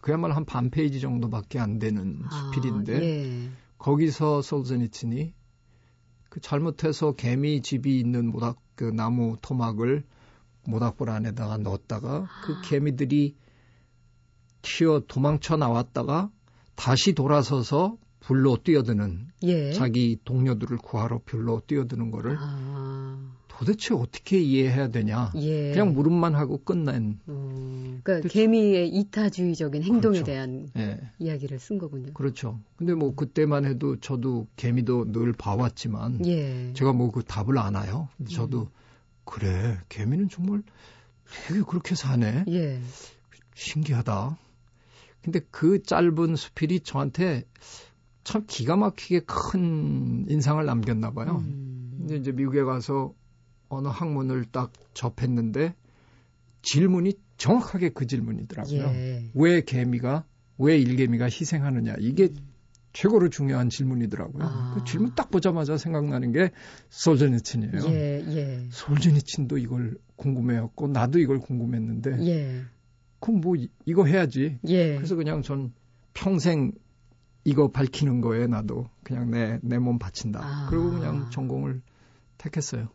그야말로 0.02 0.34
한 0.34 0.44
반 0.46 0.72
페이지 0.72 1.00
정도밖에 1.00 1.60
안 1.60 1.78
되는 1.78 2.20
아, 2.26 2.52
수필인데 2.52 3.04
예. 3.04 3.50
거기서 3.78 4.42
솔제니친이 4.42 5.34
그 6.30 6.40
잘못해서 6.42 7.14
개미 7.14 7.62
집이 7.62 8.00
있는 8.00 8.32
모닥 8.32 8.58
그 8.76 8.86
나무 8.86 9.38
토막을 9.44 10.04
모닥불 10.66 11.12
안에다가 11.12 11.58
넣었다가 11.60 12.28
그 12.46 12.54
아. 12.54 12.62
개미들이 12.66 13.36
튀어 14.64 15.02
도망쳐 15.08 15.58
나왔다가 15.58 16.32
다시 16.76 17.14
돌아서서 17.14 17.98
불로 18.20 18.58
뛰어드는 18.58 19.28
예. 19.44 19.74
자기 19.74 20.18
동료들을 20.26 20.78
구하러 20.78 21.22
불로 21.24 21.62
뛰어드는 21.68 22.10
거를 22.10 22.38
아. 22.40 23.34
도대체 23.58 23.94
어떻게 23.94 24.40
이해해야 24.40 24.90
되냐? 24.90 25.32
예. 25.36 25.72
그냥 25.72 25.94
물음만 25.94 26.36
하고 26.36 26.58
끝낸. 26.64 27.20
음, 27.30 28.02
그러니까 28.04 28.28
개미의 28.28 28.90
이타주의적인 28.90 29.84
행동에 29.84 30.20
그렇죠. 30.22 30.26
대한 30.26 30.70
예. 30.76 31.00
이야기를 31.20 31.60
쓴 31.60 31.78
거군요. 31.78 32.14
그렇죠. 32.14 32.60
근데 32.78 32.94
뭐 32.94 33.14
그때만 33.16 33.66
해도 33.66 34.00
저도 34.00 34.48
개미도 34.56 35.12
늘 35.12 35.34
봐왔지만 35.34 36.26
예. 36.26 36.74
제가 36.74 36.94
뭐 36.94 37.12
그 37.14 37.24
답을 37.24 37.58
안아요. 37.60 38.10
저도 38.28 38.62
음. 38.62 38.68
그래 39.24 39.78
개미는 39.88 40.30
정말 40.30 40.64
되게 41.48 41.62
그렇게 41.62 41.94
사네. 41.96 42.46
예. 42.50 42.80
신기하다. 43.56 44.38
근데 45.22 45.40
그 45.52 45.84
짧은 45.84 46.36
수필이 46.36 46.80
저한테 46.82 47.46
참 48.24 48.46
기가 48.48 48.76
막히게 48.76 49.22
큰 49.26 50.26
인상을 50.28 50.66
남겼나 50.66 51.12
봐요. 51.12 51.44
음. 51.46 51.96
근데 52.00 52.18
이제 52.18 52.32
미국에 52.32 52.64
가서 52.64 53.14
어느 53.74 53.88
학문을 53.88 54.46
딱 54.52 54.72
접했는데 54.94 55.76
질문이 56.62 57.14
정확하게 57.38 57.90
그 57.90 58.08
질문이더라고요. 58.08 58.84
예. 58.84 59.30
왜 59.34 59.62
개미가 59.62 60.26
왜 60.58 60.78
일개미가 60.78 61.26
희생하느냐 61.26 61.96
이게 62.00 62.26
음. 62.26 62.54
최고로 62.94 63.30
중요한 63.30 63.70
질문이더라고요. 63.70 64.44
아. 64.44 64.74
그 64.76 64.84
질문 64.86 65.16
딱 65.16 65.32
보자마자 65.32 65.78
생각나는 65.78 66.32
게 66.32 66.52
솔제니친이에요. 66.90 67.86
예, 67.90 68.24
예. 68.28 68.68
솔제니친도 68.70 69.58
이걸 69.58 69.98
궁금해했고 70.16 70.88
나도 70.90 71.20
이걸 71.20 71.40
궁금했는데 71.40 72.18
예. 72.28 72.62
그럼 73.20 73.42
뭐 73.42 73.56
이거 73.86 74.06
해야지. 74.06 74.60
예. 74.68 74.96
그래서 74.96 75.16
그냥 75.16 75.42
전 75.42 75.74
평생 76.14 76.72
이거 77.46 77.72
밝히는 77.72 78.22
거에 78.22 78.46
나도 78.48 78.90
그냥 79.04 79.32
내 79.32 79.60
내 79.64 79.80
몸 79.80 79.98
바친다. 79.98 80.40
아. 80.44 80.68
그리고 80.70 80.92
그냥 80.92 81.30
전공을 81.32 81.82
택했어요. 82.38 82.90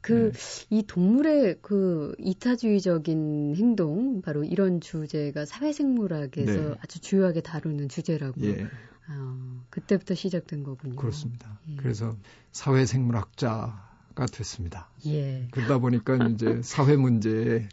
그, 0.00 0.32
네. 0.32 0.66
이 0.70 0.82
동물의 0.86 1.58
그 1.62 2.14
이타주의적인 2.18 3.54
행동, 3.56 4.20
바로 4.22 4.42
이런 4.44 4.80
주제가 4.80 5.44
사회생물학에서 5.46 6.52
네. 6.52 6.74
아주 6.80 7.00
주요하게 7.00 7.42
다루는 7.42 7.88
주제라고. 7.88 8.40
예. 8.42 8.66
어, 9.08 9.64
그때부터 9.70 10.14
시작된 10.14 10.62
거군요. 10.64 10.96
그렇습니다. 10.96 11.58
예. 11.68 11.76
그래서 11.76 12.16
사회생물학자가 12.52 14.26
됐습니다. 14.32 14.88
예. 15.06 15.48
그러다 15.50 15.78
보니까 15.78 16.16
이제 16.28 16.60
사회 16.62 16.96
문제에 16.96 17.68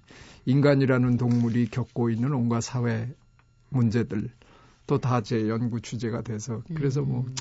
인간이라는 0.46 1.18
동물이 1.18 1.68
겪고 1.70 2.10
있는 2.10 2.34
온갖 2.34 2.62
사회 2.62 3.14
문제들 3.70 4.30
또 4.88 4.98
다 4.98 5.22
제 5.22 5.48
연구 5.50 5.82
주제가 5.82 6.24
돼서 6.24 6.64
그래서 6.76 7.02
뭐 7.02 7.22
음. 7.22 7.36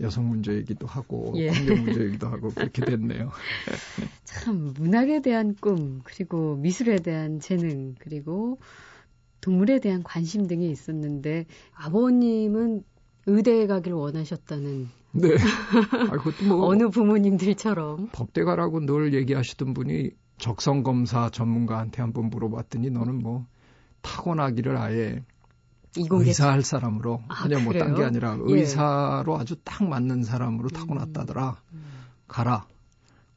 여성 0.00 0.28
문제 0.28 0.54
얘기도 0.54 0.86
하고 0.86 1.32
예. 1.36 1.48
환경 1.48 1.84
문제 1.84 2.02
얘기도 2.02 2.28
하고 2.28 2.48
그렇게 2.50 2.84
됐네요. 2.84 3.30
참 4.24 4.72
문학에 4.74 5.20
대한 5.20 5.54
꿈 5.60 6.00
그리고 6.04 6.56
미술에 6.56 6.96
대한 6.96 7.40
재능 7.40 7.94
그리고 7.98 8.58
동물에 9.40 9.78
대한 9.80 10.02
관심 10.02 10.46
등이 10.46 10.70
있었는데 10.70 11.46
아버님은 11.74 12.82
의대에 13.26 13.66
가길 13.66 13.92
원하셨다는 13.92 14.88
네. 15.12 15.28
아, 16.10 16.10
그것도 16.10 16.46
뭐 16.46 16.66
어느 16.68 16.88
부모님들처럼 16.88 18.10
법대 18.12 18.44
가라고 18.44 18.80
늘 18.80 19.14
얘기하시던 19.14 19.74
분이 19.74 20.10
적성 20.38 20.82
검사 20.82 21.30
전문가한테 21.30 22.00
한번 22.00 22.30
물어봤더니 22.30 22.90
너는 22.90 23.18
뭐 23.22 23.46
타고나기를 24.02 24.76
아예 24.76 25.22
의사할 25.96 26.62
사람으로 26.62 27.22
아, 27.28 27.42
그냥 27.42 27.64
뭐 27.64 27.72
딴 27.72 27.94
게 27.94 28.04
아니라 28.04 28.36
예. 28.48 28.52
의사로 28.54 29.38
아주 29.38 29.56
딱 29.64 29.84
맞는 29.88 30.22
사람으로 30.22 30.68
음. 30.68 30.74
타고났다더라. 30.74 31.60
음. 31.72 31.84
가라. 32.28 32.66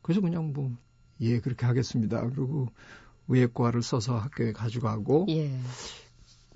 그래서 0.02 0.22
그냥 0.22 0.54
뭐 0.54 0.72
예 1.22 1.40
그렇게 1.40 1.66
하겠습니다. 1.66 2.22
그리고 2.22 2.68
의예과를 3.30 3.82
써서 3.82 4.18
학교에 4.18 4.52
가져가고 4.52 5.28
예. 5.30 5.58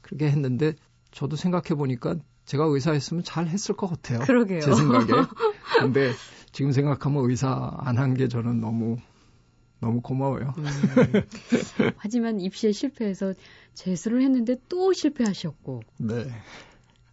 그렇게 0.01 0.27
했는데 0.29 0.73
저도 1.12 1.36
생각해 1.36 1.75
보니까 1.75 2.15
제가 2.45 2.65
의사했으면 2.65 3.23
잘 3.23 3.47
했을 3.47 3.75
것 3.75 3.88
같아요. 3.88 4.19
그러게요. 4.19 4.62
제 4.62 4.73
생각에. 4.73 5.05
근데 5.79 6.12
지금 6.51 6.71
생각하면 6.71 7.29
의사 7.29 7.71
안 7.79 7.97
한 7.97 8.13
게 8.15 8.27
저는 8.27 8.60
너무 8.60 8.97
너무 9.79 10.01
고마워요. 10.01 10.53
음. 10.57 10.63
하지만 11.97 12.39
입시에 12.39 12.71
실패해서 12.71 13.33
재수를 13.73 14.21
했는데 14.21 14.55
또 14.69 14.93
실패하셨고. 14.93 15.81
네. 15.97 16.27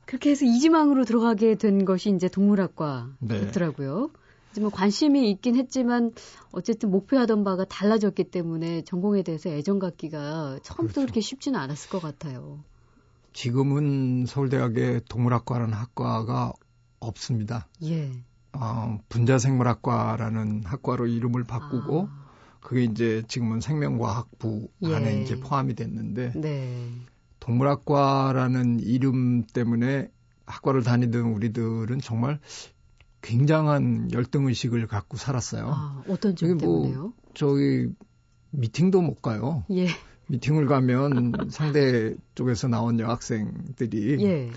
그렇게 0.07 0.31
해서 0.31 0.45
이지망으로 0.45 1.05
들어가게 1.05 1.57
된 1.57 1.85
것이 1.85 2.11
이제 2.11 2.29
동물학과였더라고요. 2.29 4.11
네. 4.13 4.25
하지만 4.51 4.71
관심이 4.71 5.31
있긴 5.33 5.57
했지만 5.57 6.13
어쨌든 6.53 6.91
목표하던 6.91 7.43
바가 7.43 7.65
달라졌기 7.65 8.31
때문에 8.31 8.83
전공에 8.83 9.23
대해서 9.23 9.51
애정 9.51 9.81
갖기가 9.81 10.61
처음부터 10.63 10.77
그렇죠. 10.77 11.01
그렇게 11.01 11.21
쉽지는 11.21 11.59
않았을 11.59 11.91
것 11.91 12.01
같아요. 12.01 12.63
지금은 13.33 14.27
서울대학에 14.27 15.01
동물학과라는 15.09 15.75
학과가 15.75 16.53
없습니다. 17.01 17.67
예. 17.83 18.13
어, 18.53 19.01
분자생물학과라는 19.09 20.63
학과로 20.65 21.09
이름을 21.09 21.43
바꾸고 21.43 22.09
아. 22.09 22.24
그게 22.65 22.85
이제 22.85 23.23
지금은 23.29 23.61
생명과학부 23.61 24.69
안에 24.83 25.19
예. 25.19 25.23
이제 25.23 25.39
포함이 25.39 25.75
됐는데 25.75 26.33
네. 26.35 26.91
동물학과라는 27.39 28.81
이름 28.81 29.45
때문에 29.45 30.11
학과를 30.47 30.83
다니던 30.83 31.27
우리들은 31.35 32.01
정말 32.01 32.41
굉장한 33.21 34.13
열등 34.13 34.47
의식을 34.47 34.87
갖고 34.87 35.19
살았어요. 35.19 35.73
아, 35.75 36.05
어떤 36.09 36.35
점뭐 36.35 36.57
때문에요? 36.57 37.01
뭐 37.01 37.13
저기 37.35 37.91
미팅도 38.51 39.03
못 39.03 39.21
가요. 39.21 39.65
예. 39.71 39.87
미팅을 40.29 40.67
가면 40.67 41.51
상대 41.51 42.15
쪽에서 42.35 42.69
나온 42.69 42.99
여학생들이 42.99 44.25
예. 44.25 44.51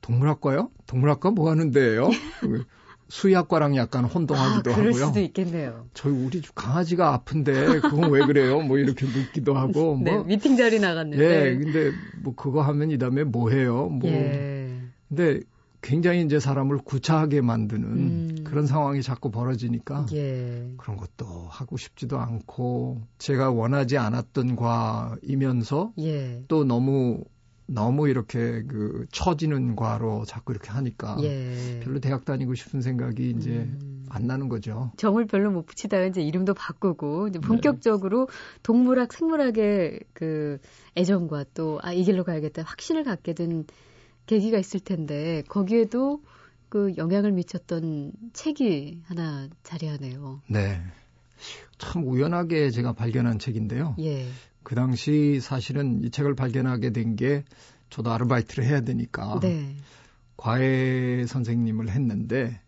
동물학과요? 0.00 0.70
동물학과 0.86 1.32
뭐 1.32 1.50
하는 1.50 1.72
데예요? 1.72 2.08
수의학과랑 3.12 3.76
약간 3.76 4.06
혼동하기도 4.06 4.70
아, 4.70 4.74
그럴 4.74 4.88
하고요. 4.88 5.06
수도 5.06 5.20
있겠네요. 5.20 5.86
저희 5.92 6.14
우리 6.14 6.40
강아지가 6.54 7.12
아픈데 7.12 7.80
그건 7.80 8.10
왜 8.10 8.24
그래요? 8.24 8.62
뭐 8.62 8.78
이렇게 8.78 9.04
묻기도 9.04 9.54
하고 9.54 9.98
네, 10.02 10.12
뭐 10.14 10.24
미팅 10.24 10.56
자리 10.56 10.80
나갔는데. 10.80 11.22
예, 11.22 11.58
근데 11.58 11.92
뭐 12.22 12.34
그거 12.34 12.62
하면 12.62 12.90
이 12.90 12.96
다음에 12.96 13.24
뭐 13.24 13.50
해요? 13.50 13.88
뭐 13.90 14.08
예. 14.08 14.78
근데 15.10 15.40
굉장히 15.82 16.22
이제 16.24 16.40
사람을 16.40 16.78
구차하게 16.78 17.42
만드는 17.42 17.84
음. 17.84 18.44
그런 18.44 18.66
상황이 18.66 19.02
자꾸 19.02 19.30
벌어지니까 19.30 20.06
예. 20.14 20.72
그런 20.78 20.96
것도 20.96 21.26
하고 21.50 21.76
싶지도 21.76 22.18
않고 22.18 23.02
제가 23.18 23.50
원하지 23.50 23.98
않았던 23.98 24.56
과이면서 24.56 25.92
예. 25.98 26.44
또 26.48 26.64
너무 26.64 27.22
너무 27.74 28.08
이렇게 28.08 28.62
그 28.62 29.06
처지는 29.12 29.76
과로 29.76 30.24
자꾸 30.24 30.52
이렇게 30.52 30.70
하니까 30.70 31.16
예. 31.22 31.80
별로 31.82 32.00
대학 32.00 32.24
다니고 32.24 32.54
싶은 32.54 32.80
생각이 32.82 33.30
이제 33.30 33.50
음. 33.50 34.06
안 34.10 34.26
나는 34.26 34.48
거죠. 34.48 34.92
정을 34.98 35.26
별로 35.26 35.50
못 35.50 35.64
붙이다가 35.64 36.04
이제 36.06 36.20
이름도 36.20 36.54
바꾸고 36.54 37.28
이제 37.28 37.38
네. 37.38 37.46
본격적으로 37.46 38.26
네. 38.26 38.32
동물학, 38.62 39.12
생물학의 39.12 40.00
그 40.12 40.58
애정과 40.96 41.44
또 41.54 41.78
아 41.82 41.92
이 41.92 42.04
길로 42.04 42.24
가야겠다 42.24 42.62
확신을 42.62 43.04
갖게 43.04 43.32
된 43.34 43.64
계기가 44.26 44.58
있을 44.58 44.80
텐데 44.80 45.42
거기에도 45.48 46.22
그 46.68 46.92
영향을 46.96 47.32
미쳤던 47.32 48.12
책이 48.32 49.02
하나 49.06 49.48
자리하네요. 49.62 50.40
네. 50.48 50.80
참 51.78 52.06
우연하게 52.06 52.70
제가 52.70 52.92
발견한 52.92 53.38
책인데요. 53.38 53.96
예. 53.98 54.26
그 54.62 54.74
당시 54.74 55.40
사실은 55.40 56.02
이 56.04 56.10
책을 56.10 56.34
발견하게 56.34 56.90
된 56.90 57.16
게 57.16 57.44
저도 57.92 58.10
아르바이트를 58.10 58.64
해야 58.64 58.80
되니까 58.80 59.38
네. 59.40 59.76
과외 60.38 61.26
선생님을 61.26 61.90
했는데 61.90 62.58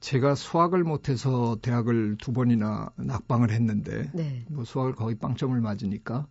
제가 0.00 0.34
수학을 0.34 0.84
못해서 0.84 1.56
대학을 1.62 2.18
두 2.18 2.32
번이나 2.34 2.90
낙방을 2.96 3.50
했는데 3.50 4.10
네. 4.12 4.44
뭐 4.50 4.64
수학을 4.64 4.94
거의 4.94 5.16
빵점을 5.16 5.58
맞으니까 5.58 6.26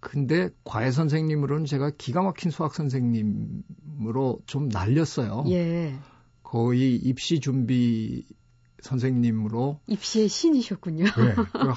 근데 0.00 0.48
과외 0.64 0.90
선생님으로는 0.90 1.66
제가 1.66 1.90
기가 1.90 2.22
막힌 2.22 2.50
수학 2.50 2.74
선생님으로 2.74 4.40
좀 4.46 4.68
날렸어요. 4.68 5.44
예. 5.48 5.94
거의 6.42 6.96
입시 6.96 7.38
준비 7.38 8.24
선생님으로 8.82 9.80
입시의 9.86 10.28
신이셨군요. 10.28 11.04
네. 11.04 11.10
그 11.52 11.72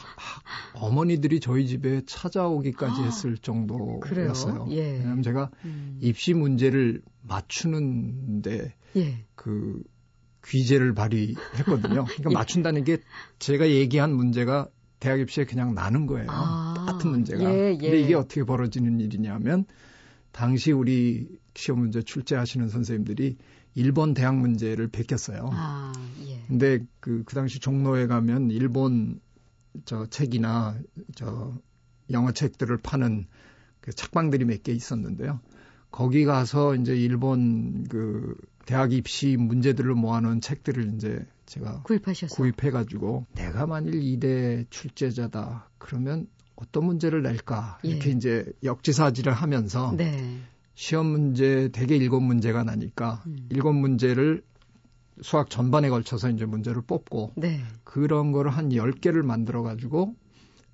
어머니들이 0.74 1.40
저희 1.40 1.68
집에 1.68 2.02
찾아오기까지 2.06 3.02
아, 3.02 3.06
했을 3.06 3.38
정도였어요. 3.38 4.68
예. 4.72 4.94
왜냐하면 4.98 5.24
제가 5.24 5.52
음. 5.64 5.98
입시 6.02 6.34
문제를 6.34 7.02
맞추는데 7.22 8.74
예. 8.98 9.26
그 9.36 9.82
귀재를 10.46 10.94
발휘했거든요. 10.94 12.06
그러니까 12.06 12.30
예. 12.30 12.34
맞춘다는 12.34 12.84
게 12.84 12.98
제가 13.40 13.70
얘기한 13.70 14.14
문제가 14.14 14.68
대학 15.00 15.20
입시에 15.20 15.46
그냥 15.46 15.74
나는 15.74 16.06
거예요. 16.08 16.28
아, 16.30 16.74
똑같은 16.76 17.12
문제가. 17.12 17.44
예, 17.44 17.72
예. 17.74 17.78
근데 17.78 18.02
이게 18.02 18.16
어떻게 18.16 18.44
벌어지는 18.44 19.00
일이냐면 19.00 19.66
당시 20.32 20.72
우리 20.72 21.28
시험 21.56 21.80
문제 21.80 22.02
출제하시는 22.02 22.70
선생님들이 22.70 23.38
일본 23.76 24.14
대학 24.14 24.38
문제를 24.38 24.88
베꼈어요. 24.88 25.50
아, 25.54 25.94
예. 26.28 26.42
근데 26.48 26.80
그, 27.00 27.24
그 27.26 27.36
당시 27.36 27.60
종로에 27.60 28.08
가면 28.08 28.50
일본 28.52 29.20
저 29.84 30.06
책이나 30.08 30.78
저 31.16 31.54
영어 32.12 32.32
책들을 32.32 32.78
파는 32.78 33.28
그 33.82 33.92
책방들이 33.94 34.46
몇 34.46 34.64
개 34.64 34.72
있었는데요. 34.72 35.40
거기 35.92 36.26
가서 36.26 36.76
이제 36.76 36.96
일본 36.96 37.84
그 37.86 38.36
대학 38.66 38.94
입시 38.94 39.38
문제들을 39.38 39.94
모아놓은 39.94 40.42
책들을 40.42 40.94
이제 40.96 41.26
제가 41.46 41.84
구입하셨어요. 41.84 42.36
구입해가지고 42.36 43.28
내가 43.36 43.66
만일 43.68 44.02
이대 44.02 44.66
출제자다 44.70 45.70
그러면 45.78 46.28
어떤 46.56 46.86
문제를 46.86 47.22
낼까 47.22 47.80
이렇게 47.84 48.10
예. 48.10 48.14
이제 48.14 48.46
역지사지를 48.64 49.34
하면서 49.34 49.94
네. 49.96 50.40
시험 50.76 51.08
문제 51.08 51.70
대개 51.70 51.96
일곱 51.96 52.22
문제가 52.22 52.64
나니까 52.64 53.24
음. 53.26 53.48
일곱 53.50 53.74
문제를 53.74 54.44
수학 55.22 55.50
전반에 55.50 55.90
걸쳐서 55.90 56.30
이제 56.30 56.46
문제를 56.46 56.82
뽑고 56.82 57.34
네. 57.38 57.62
그런 57.84 58.32
거를 58.32 58.52
한 58.52 58.70
10개를 58.70 59.24
만들어 59.24 59.64
가지고 59.64 60.16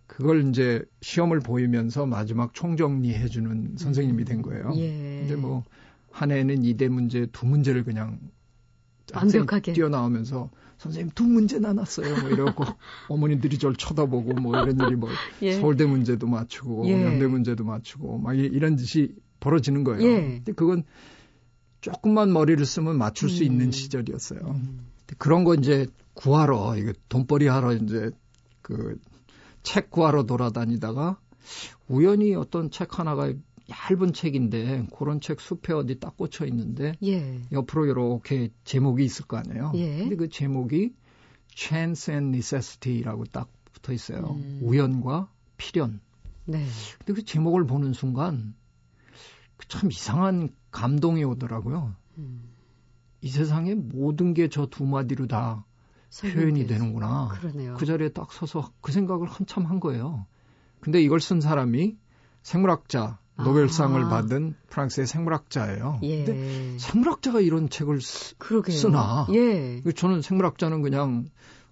그걸 0.08 0.50
이제 0.50 0.84
시험을 1.02 1.40
보이면서 1.40 2.06
마지막 2.06 2.54
총정리해 2.54 3.28
주는 3.28 3.76
선생님이 3.78 4.26
된 4.26 4.42
거예요. 4.42 4.74
예. 4.76 5.20
근데 5.22 5.36
뭐 5.36 5.64
한 6.12 6.32
해는 6.32 6.64
이대 6.64 6.88
문제 6.88 7.26
두 7.32 7.46
문제를 7.46 7.84
그냥 7.84 8.20
완벽하게 9.14 9.74
뛰어나오면서 9.74 10.52
선생님 10.78 11.12
두 11.16 11.24
문제 11.24 11.60
나눴어요. 11.60 12.22
뭐 12.22 12.30
이러고 12.30 12.64
어머니들이 13.10 13.58
저를 13.58 13.76
쳐다보고 13.76 14.34
뭐 14.34 14.56
이런 14.62 14.80
일이 14.80 14.96
뭐 14.96 15.10
예. 15.42 15.54
서울대 15.54 15.86
문제도 15.86 16.26
맞추고 16.28 16.88
예. 16.88 17.06
연대 17.06 17.28
문제도 17.28 17.64
맞추고 17.64 18.20
막 18.20 18.38
이런 18.38 18.78
짓이 18.78 19.10
벌어지는 19.42 19.84
거예요. 19.84 20.02
예. 20.02 20.22
근데 20.22 20.54
그건 20.54 20.84
조금만 21.82 22.32
머리를 22.32 22.64
쓰면 22.66 22.98
맞출 22.98 23.30
수 23.30 23.44
음. 23.44 23.48
있는 23.48 23.72
시절이었어요. 23.72 24.40
음. 24.40 24.88
그런 25.18 25.44
거 25.44 25.56
이제 25.56 25.88
구하러 26.14 26.78
이거 26.78 26.94
돈벌이 27.10 27.48
하러 27.48 27.74
이제 27.74 28.12
그 28.62 28.98
책 29.64 29.92
구하러 29.92 30.24
돌아다니다가 30.24 31.20
우연히 31.88 32.36
어떤 32.36 32.72
책 32.72 33.00
하나가 33.00 33.34
얇은 33.70 34.14
책인데 34.14 34.88
그런 34.98 35.22
책 35.22 35.40
숲에 35.40 35.74
어디 35.74 36.00
딱 36.00 36.18
꽂혀 36.18 36.46
있는데 36.48 36.94
예. 37.04 37.42
옆으로 37.52 37.86
이렇게 37.86 38.50
제목이 38.64 39.04
있을 39.06 39.26
거 39.26 39.38
아니에요. 39.38 39.72
예. 39.76 39.98
근데 39.98 40.16
그 40.16 40.30
제목이 40.30 40.94
Chance 41.54 42.14
and 42.14 42.36
Necessity라고 42.36 43.26
딱 43.26 43.50
붙어 43.72 43.94
있어요. 43.94 44.38
음. 44.40 44.60
우연과 44.64 45.30
필연. 45.58 46.02
네. 46.46 46.66
근데 47.00 47.14
그 47.14 47.24
제목을 47.24 47.66
보는 47.66 47.94
순간 47.94 48.56
참 49.68 49.92
이상한 49.92 50.50
감동이 50.72 51.24
오더라고요. 51.24 51.94
음. 52.18 52.44
이 53.22 53.30
세상에 53.30 53.76
모든 53.76 54.34
게 54.34 54.48
저 54.48 54.66
두 54.66 54.86
마디로 54.86 55.28
다 55.28 55.66
표현이 56.22 56.68
되는구나. 56.68 57.30
그러네요. 57.30 57.76
그 57.78 57.86
자리에 57.86 58.10
딱 58.10 58.32
서서 58.34 58.72
그 58.82 58.92
생각을 58.92 59.28
한참 59.28 59.66
한 59.66 59.80
거예요. 59.80 60.26
근데 60.80 61.02
이걸 61.02 61.20
쓴 61.20 61.40
사람이 61.42 61.98
생물학자 62.42 63.20
노벨상을 63.38 64.04
아. 64.04 64.10
받은 64.10 64.56
프랑스의 64.70 65.08
생물학자예요. 65.08 66.00
예. 66.04 66.26
근데 66.26 66.78
생물학자가 66.80 67.40
이런 67.40 67.70
책을 67.70 68.02
쓰, 68.02 68.36
쓰나? 68.72 69.28
예. 69.34 69.82
저는 69.96 70.22
생물학자는 70.22 70.82
그냥 70.82 71.26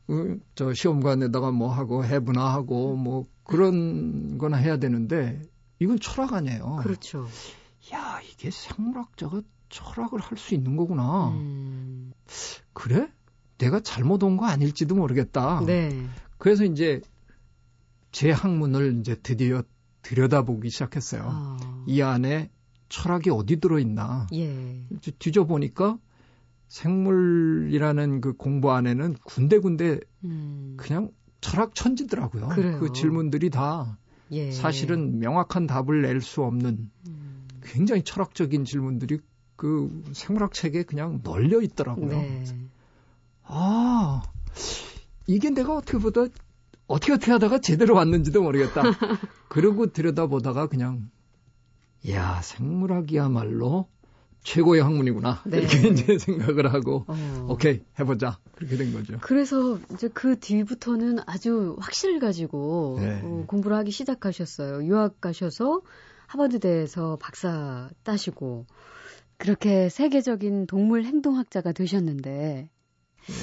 어, 0.07 0.13
저 0.55 0.73
시험관에다가 0.73 1.51
뭐 1.51 1.71
하고 1.71 2.05
해부나하고 2.05 2.95
뭐 2.95 3.27
그런 3.43 4.37
거나 4.37 4.57
해야 4.57 4.77
되는데 4.77 5.41
이건 5.79 5.99
철학 5.99 6.33
아니에요. 6.33 6.79
그렇죠. 6.81 7.27
야, 7.93 8.19
이게 8.21 8.49
생물학자가 8.51 9.41
철학을 9.69 10.19
할 10.19 10.37
수 10.37 10.55
있는 10.55 10.75
거구나. 10.75 11.29
음. 11.29 12.11
그래? 12.73 13.07
내가 13.57 13.79
잘못 13.81 14.23
온 14.23 14.37
거 14.37 14.45
아닐지도 14.45 14.95
모르겠다. 14.95 15.61
네. 15.65 16.05
그래서 16.37 16.63
이제 16.63 17.01
제 18.11 18.31
학문을 18.31 18.99
이제 18.99 19.15
드디어 19.21 19.63
들여다보기 20.01 20.69
시작했어요. 20.69 21.23
아. 21.25 21.83
이 21.87 22.01
안에 22.01 22.49
철학이 22.87 23.29
어디 23.29 23.59
들어있나. 23.59 24.27
예. 24.33 24.83
뒤져보니까 25.19 25.99
생물이라는 26.67 28.21
그 28.21 28.33
공부 28.33 28.71
안에는 28.71 29.15
군데군데 29.23 29.99
음. 30.23 30.75
그냥 30.77 31.11
철학 31.41 31.75
천지더라고요. 31.75 32.47
그래요. 32.49 32.79
그 32.79 32.91
질문들이 32.93 33.49
다 33.49 33.97
예. 34.31 34.51
사실은 34.51 35.19
명확한 35.19 35.67
답을 35.67 36.01
낼 36.03 36.21
수 36.21 36.43
없는 36.43 36.89
음. 37.07 37.18
굉장히 37.69 38.03
철학적인 38.03 38.65
질문들이 38.65 39.19
그 39.55 40.03
생물학 40.13 40.53
책에 40.53 40.83
그냥 40.83 41.21
널려 41.23 41.61
있더라고요. 41.61 42.07
네. 42.07 42.43
아, 43.43 44.21
이게 45.27 45.49
내가 45.49 45.75
어떻게 45.75 45.97
보다, 45.97 46.21
어떻게 46.87 47.13
어떻게 47.13 47.31
하다가 47.31 47.59
제대로 47.59 47.95
왔는지도 47.95 48.41
모르겠다. 48.41 48.81
그러고 49.49 49.87
들여다보다가 49.91 50.67
그냥, 50.67 51.09
야, 52.09 52.41
생물학이야말로 52.41 53.87
최고의 54.43 54.81
학문이구나. 54.81 55.43
네. 55.45 55.59
이렇게 55.59 55.87
이제 55.89 56.17
생각을 56.17 56.73
하고, 56.73 57.05
어. 57.07 57.47
오케이, 57.49 57.81
해보자. 57.99 58.39
그렇게 58.55 58.77
된 58.77 58.93
거죠. 58.93 59.17
그래서 59.21 59.77
이제 59.93 60.07
그 60.07 60.39
뒤부터는 60.39 61.19
아주 61.25 61.75
확신을 61.79 62.19
가지고 62.19 62.97
네. 62.99 63.21
어, 63.23 63.43
공부를 63.47 63.75
하기 63.77 63.91
시작하셨어요. 63.91 64.85
유학 64.85 65.21
가셔서 65.21 65.81
하버드대에서 66.29 67.17
박사 67.19 67.89
따시고 68.03 68.65
그렇게 69.37 69.89
세계적인 69.89 70.67
동물 70.67 71.03
행동학자가 71.03 71.71
되셨는데 71.71 72.69
네. 73.27 73.33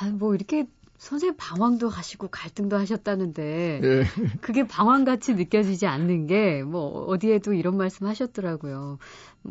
아뭐 0.00 0.34
이렇게 0.34 0.66
선생님 0.98 1.36
방황도 1.36 1.88
하시고 1.88 2.28
갈등도 2.28 2.76
하셨다는데 2.76 3.80
네. 3.82 4.02
그게 4.40 4.66
방황같이 4.66 5.34
느껴지지 5.34 5.86
않는 5.86 6.26
게 6.26 6.62
뭐 6.62 7.06
어디에도 7.06 7.52
이런 7.54 7.76
말씀 7.76 8.06
하셨더라고요. 8.06 8.98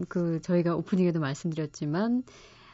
그 0.07 0.41
저희가 0.41 0.75
오프닝에도 0.75 1.19
말씀드렸지만 1.19 2.23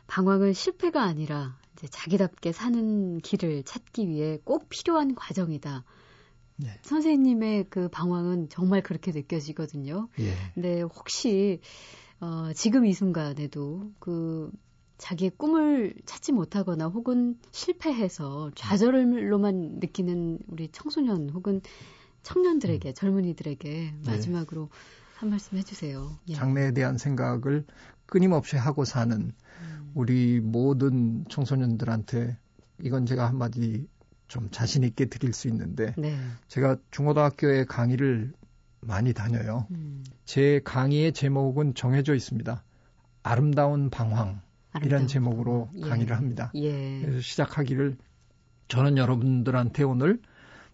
방황은 0.08 0.54
실패가 0.54 1.02
아니라 1.04 1.58
이제 1.73 1.88
자기답게 1.88 2.52
사는 2.52 3.19
길을 3.19 3.63
찾기 3.63 4.08
위해 4.10 4.39
꼭 4.43 4.69
필요한 4.69 5.15
과정이다. 5.15 5.84
네. 6.56 6.70
선생님의 6.82 7.68
그 7.70 7.89
방황은 7.89 8.50
정말 8.50 8.82
그렇게 8.82 9.12
느껴지거든요. 9.12 10.08
예. 10.20 10.34
근데 10.54 10.82
혹시 10.82 11.62
어, 12.20 12.52
지금 12.54 12.86
이 12.86 12.94
순간에도 12.94 13.92
그 14.00 14.52
자기의 14.98 15.32
꿈을 15.38 15.96
찾지 16.06 16.32
못하거나 16.32 16.88
혹은 16.88 17.38
실패해서 17.52 18.52
좌절로만 18.56 19.80
느끼는 19.80 20.39
우리 20.48 20.70
청소년 20.72 21.30
혹은 21.32 21.62
청년들에게 22.22 22.89
음. 22.89 22.94
젊은이들에게 22.94 23.70
네. 23.70 24.12
마지막으로 24.12 24.70
네. 24.72 24.78
한 25.16 25.30
말씀 25.30 25.58
해주세요. 25.58 26.18
예. 26.30 26.34
장래에 26.34 26.72
대한 26.72 26.98
생각을 26.98 27.66
끊임없이 28.06 28.56
하고 28.56 28.86
사는 28.86 29.18
음. 29.18 29.92
우리 29.94 30.39
모든 30.39 31.26
청소년들한테 31.30 32.38
이건 32.82 33.06
제가 33.06 33.28
한마디 33.28 33.88
좀 34.28 34.50
자신 34.52 34.84
있게 34.84 35.06
드릴 35.06 35.34
수 35.34 35.48
있는데 35.48 35.94
네. 35.98 36.18
제가 36.48 36.78
중고등학교에 36.92 37.66
강의를 37.66 38.34
많이 38.82 39.14
다녀요. 39.14 39.68
음. 39.72 40.04
제 40.26 40.62
강의의 40.64 41.14
제목은 41.14 41.76
정해져 41.76 42.16
있습니다. 42.16 42.64
아름다운 43.24 43.90
방황 43.90 44.42
이런 44.84 45.08
제목으로 45.08 45.70
방 45.80 45.90
강의를 45.90 46.18
합니다. 46.18 46.52
예. 46.56 47.02
그래서 47.02 47.22
시작하기를 47.22 47.98
저는 48.68 48.98
여러분들한테 48.98 49.84
오늘 49.84 50.20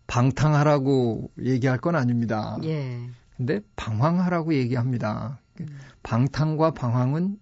방탕하라고 0.08 1.32
얘기할 1.44 1.80
건 1.80 1.96
아닙니다. 1.96 2.58
예. 2.64 3.10
근데 3.36 3.62
방황하라고 3.76 4.54
얘기합니다. 4.54 5.40
음. 5.60 5.68
방탕과 6.04 6.72
방황은 6.72 7.40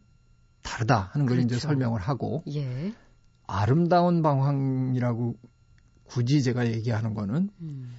다르다 0.64 1.12
하는 1.14 1.26
걸 1.26 1.38
그렇죠. 1.38 1.56
이제 1.56 1.60
설명을 1.60 2.02
하고 2.02 2.44
예. 2.50 2.94
아름다운 3.48 4.22
방황이라고 4.22 5.36
굳이 6.08 6.42
제가 6.42 6.68
얘기하는 6.68 7.14
거는 7.14 7.50
음. 7.62 7.94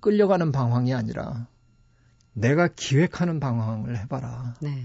끌려가는 0.00 0.52
방황이 0.52 0.94
아니라 0.94 1.46
내가 2.32 2.68
기획하는 2.68 3.40
방황을 3.40 3.98
해봐라. 3.98 4.54
네. 4.60 4.84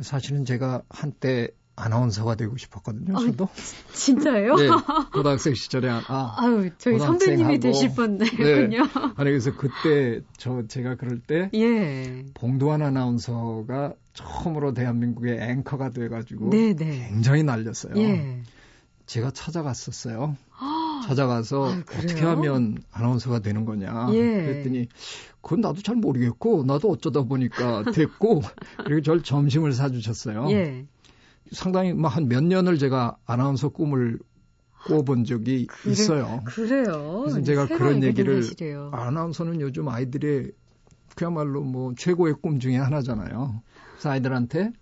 사실은 0.00 0.44
제가 0.44 0.82
한때 0.88 1.48
아나운서가 1.74 2.34
되고 2.34 2.56
싶었거든요. 2.56 3.18
저도. 3.18 3.44
아, 3.50 3.92
진짜예요? 3.92 4.54
네, 4.56 4.68
고등학생 5.12 5.54
시절에 5.54 5.88
아, 5.88 6.34
아유, 6.36 6.70
저희 6.78 6.98
선배님이 6.98 7.60
되실 7.60 7.94
뻔군요. 7.94 8.26
네. 8.44 8.68
아니 9.16 9.30
그래서 9.30 9.52
그때 9.56 10.20
저 10.36 10.66
제가 10.66 10.96
그럴 10.96 11.20
때 11.20 11.50
예. 11.54 12.26
봉도환 12.34 12.82
아나운서가 12.82 13.94
처음으로 14.12 14.74
대한민국의 14.74 15.38
앵커가 15.40 15.90
돼 15.90 16.08
가지고 16.08 16.50
네, 16.50 16.74
네. 16.74 17.08
굉장히 17.08 17.42
날렸어요. 17.42 17.94
예. 17.96 18.42
제가 19.06 19.30
찾아갔었어요. 19.30 20.36
찾아가서 21.02 21.72
아, 21.72 21.82
어떻게 21.98 22.20
하면 22.22 22.78
아나운서가 22.90 23.40
되는 23.40 23.64
거냐. 23.64 24.08
예. 24.12 24.20
그랬더니 24.20 24.88
그건 25.40 25.60
나도 25.60 25.82
잘 25.82 25.96
모르겠고 25.96 26.64
나도 26.64 26.90
어쩌다 26.90 27.22
보니까 27.22 27.84
됐고 27.92 28.42
그리고 28.84 29.00
절 29.02 29.22
점심을 29.22 29.72
사주셨어요. 29.72 30.50
예. 30.50 30.86
상당히 31.50 31.92
뭐한몇 31.92 32.44
년을 32.44 32.78
제가 32.78 33.16
아나운서 33.26 33.68
꿈을 33.68 34.18
꿔본 34.86 35.24
적이 35.24 35.66
그래, 35.66 35.92
있어요. 35.92 36.40
그래요. 36.44 37.20
그래서 37.24 37.42
제가 37.42 37.66
그런 37.66 38.02
얘기를 38.02 38.38
하시래요. 38.38 38.90
아나운서는 38.92 39.60
요즘 39.60 39.88
아이들의 39.88 40.52
그야말로 41.14 41.60
뭐 41.62 41.92
최고의 41.96 42.34
꿈 42.40 42.58
중에 42.58 42.76
하나잖아요. 42.76 43.62
그래서 43.92 44.10
아이들한테 44.10 44.72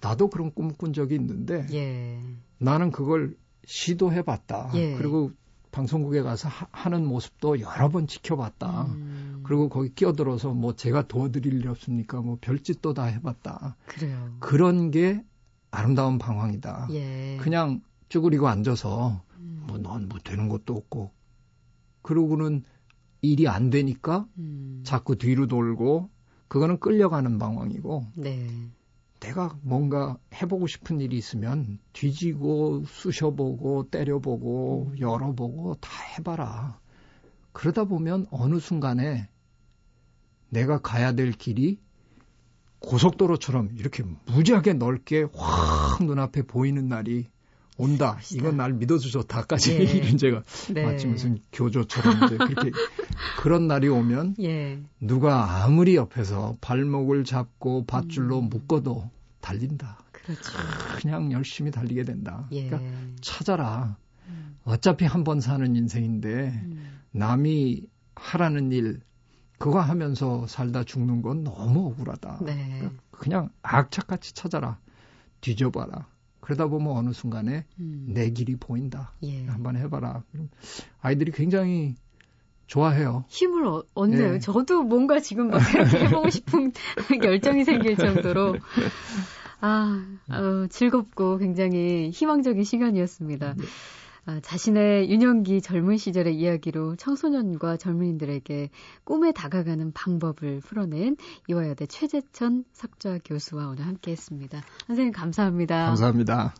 나도 0.00 0.28
그런 0.28 0.52
꿈 0.52 0.72
꾼 0.74 0.92
적이 0.92 1.14
있는데 1.16 1.66
예. 1.72 2.20
나는 2.58 2.90
그걸 2.90 3.34
시도해봤다. 3.66 4.70
예. 4.74 4.94
그리고 4.96 5.32
방송국에 5.70 6.22
가서 6.22 6.48
하, 6.48 6.88
는 6.88 7.06
모습도 7.06 7.60
여러 7.60 7.90
번 7.90 8.06
지켜봤다. 8.06 8.86
음. 8.86 9.42
그리고 9.44 9.68
거기 9.68 9.94
끼어들어서 9.94 10.54
뭐 10.54 10.74
제가 10.74 11.06
도와드릴 11.06 11.52
일 11.52 11.68
없습니까? 11.68 12.22
뭐 12.22 12.38
별짓도 12.40 12.94
다 12.94 13.04
해봤다. 13.04 13.76
그래요. 13.86 14.36
그런 14.40 14.90
게 14.90 15.22
아름다운 15.70 16.16
방황이다. 16.16 16.88
예. 16.92 17.36
그냥 17.40 17.82
쭈그리고 18.08 18.48
앉아서 18.48 19.20
음. 19.38 19.64
뭐넌 19.68 20.08
뭐 20.08 20.18
되는 20.24 20.48
것도 20.48 20.74
없고 20.74 21.12
그러고는 22.00 22.62
일이 23.20 23.48
안 23.48 23.68
되니까 23.68 24.26
음. 24.38 24.80
자꾸 24.84 25.16
뒤로 25.16 25.46
돌고 25.46 26.08
그거는 26.48 26.78
끌려가는 26.78 27.38
방황이고 27.38 28.06
네. 28.16 28.48
내가 29.20 29.56
뭔가 29.62 30.18
해보고 30.34 30.66
싶은 30.66 31.00
일이 31.00 31.16
있으면 31.16 31.78
뒤지고 31.92 32.84
쑤셔보고 32.86 33.88
때려보고 33.90 34.92
음. 34.92 34.98
열어보고 34.98 35.76
다 35.76 35.90
해봐라. 36.18 36.78
그러다 37.52 37.84
보면 37.84 38.26
어느 38.30 38.60
순간에 38.60 39.28
내가 40.50 40.78
가야 40.78 41.12
될 41.12 41.32
길이 41.32 41.78
고속도로처럼 42.80 43.70
이렇게 43.78 44.04
무지하게 44.26 44.74
넓게 44.74 45.26
확 45.34 46.04
눈앞에 46.04 46.42
보이는 46.42 46.88
날이 46.88 47.28
온다. 47.78 48.18
이건 48.32 48.56
날 48.56 48.72
믿어주 48.72 49.10
좋다까지 49.10 49.72
예. 49.72 49.76
이런 49.84 50.16
제가 50.16 50.42
네. 50.72 50.84
마치 50.84 51.06
무슨 51.06 51.38
교조처럼 51.52 52.24
이제 52.24 52.36
그렇게 52.38 52.70
그런 53.40 53.66
날이 53.68 53.88
오면 53.88 54.36
예. 54.40 54.80
누가 55.00 55.62
아무리 55.64 55.96
옆에서 55.96 56.56
발목을 56.60 57.24
잡고 57.24 57.84
밧줄로 57.86 58.40
음. 58.40 58.48
묶어도 58.48 59.10
달린다. 59.40 59.98
그렇죠. 60.12 60.52
그냥 61.00 61.30
열심히 61.32 61.70
달리게 61.70 62.02
된다. 62.04 62.48
예. 62.52 62.66
그러니까 62.68 62.90
찾아라. 63.20 63.96
음. 64.28 64.56
어차피 64.64 65.04
한 65.04 65.22
번 65.22 65.40
사는 65.40 65.76
인생인데 65.76 66.28
음. 66.64 66.98
남이 67.12 67.82
하라는 68.14 68.72
일 68.72 69.00
그거 69.58 69.80
하면서 69.80 70.46
살다 70.46 70.84
죽는 70.84 71.22
건 71.22 71.44
너무 71.44 71.86
억울하다. 71.88 72.38
네. 72.44 72.78
그러니까 72.78 73.02
그냥 73.10 73.48
악착같이 73.62 74.34
찾아라. 74.34 74.78
뒤져봐라. 75.40 76.06
그러다 76.40 76.66
보면 76.66 76.96
어느 76.96 77.12
순간에 77.12 77.64
음. 77.78 78.06
내 78.08 78.30
길이 78.30 78.56
보인다. 78.56 79.12
예. 79.22 79.44
한번 79.46 79.76
해봐라. 79.76 80.22
아이들이 81.00 81.32
굉장히 81.32 81.96
좋아해요. 82.66 83.24
힘을 83.28 83.64
어, 83.66 83.82
얻네요. 83.94 84.32
네. 84.32 84.38
저도 84.38 84.82
뭔가 84.82 85.20
지금 85.20 85.48
막 85.48 85.58
해보고 85.58 86.30
싶은 86.30 86.72
열정이 87.24 87.64
생길 87.64 87.96
정도로 87.96 88.56
아 89.60 90.04
어, 90.28 90.66
즐겁고 90.68 91.38
굉장히 91.38 92.10
희망적인 92.10 92.64
시간이었습니다. 92.64 93.54
네. 93.54 93.64
아, 94.26 94.40
자신의 94.40 95.08
유년기 95.08 95.62
젊은 95.62 95.96
시절의 95.96 96.36
이야기로 96.36 96.96
청소년과 96.96 97.76
젊은이들에게 97.76 98.70
꿈에 99.04 99.30
다가가는 99.30 99.92
방법을 99.92 100.60
풀어낸 100.60 101.16
이화여대 101.46 101.86
최재천 101.86 102.64
석좌 102.72 103.18
교수와 103.24 103.68
오늘 103.68 103.86
함께 103.86 104.10
했습니다. 104.10 104.62
선생님 104.88 105.12
감사합니다. 105.12 105.86
감사합니다. 105.86 106.54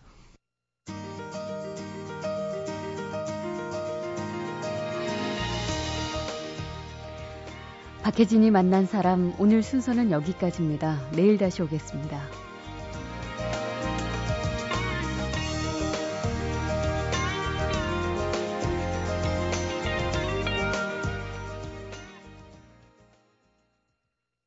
박혜진이 8.04 8.52
만난 8.52 8.86
사람 8.86 9.34
오늘 9.40 9.64
순서는 9.64 10.12
여기까지입니다. 10.12 11.10
내일 11.16 11.38
다시 11.38 11.62
오겠습니다. 11.62 12.45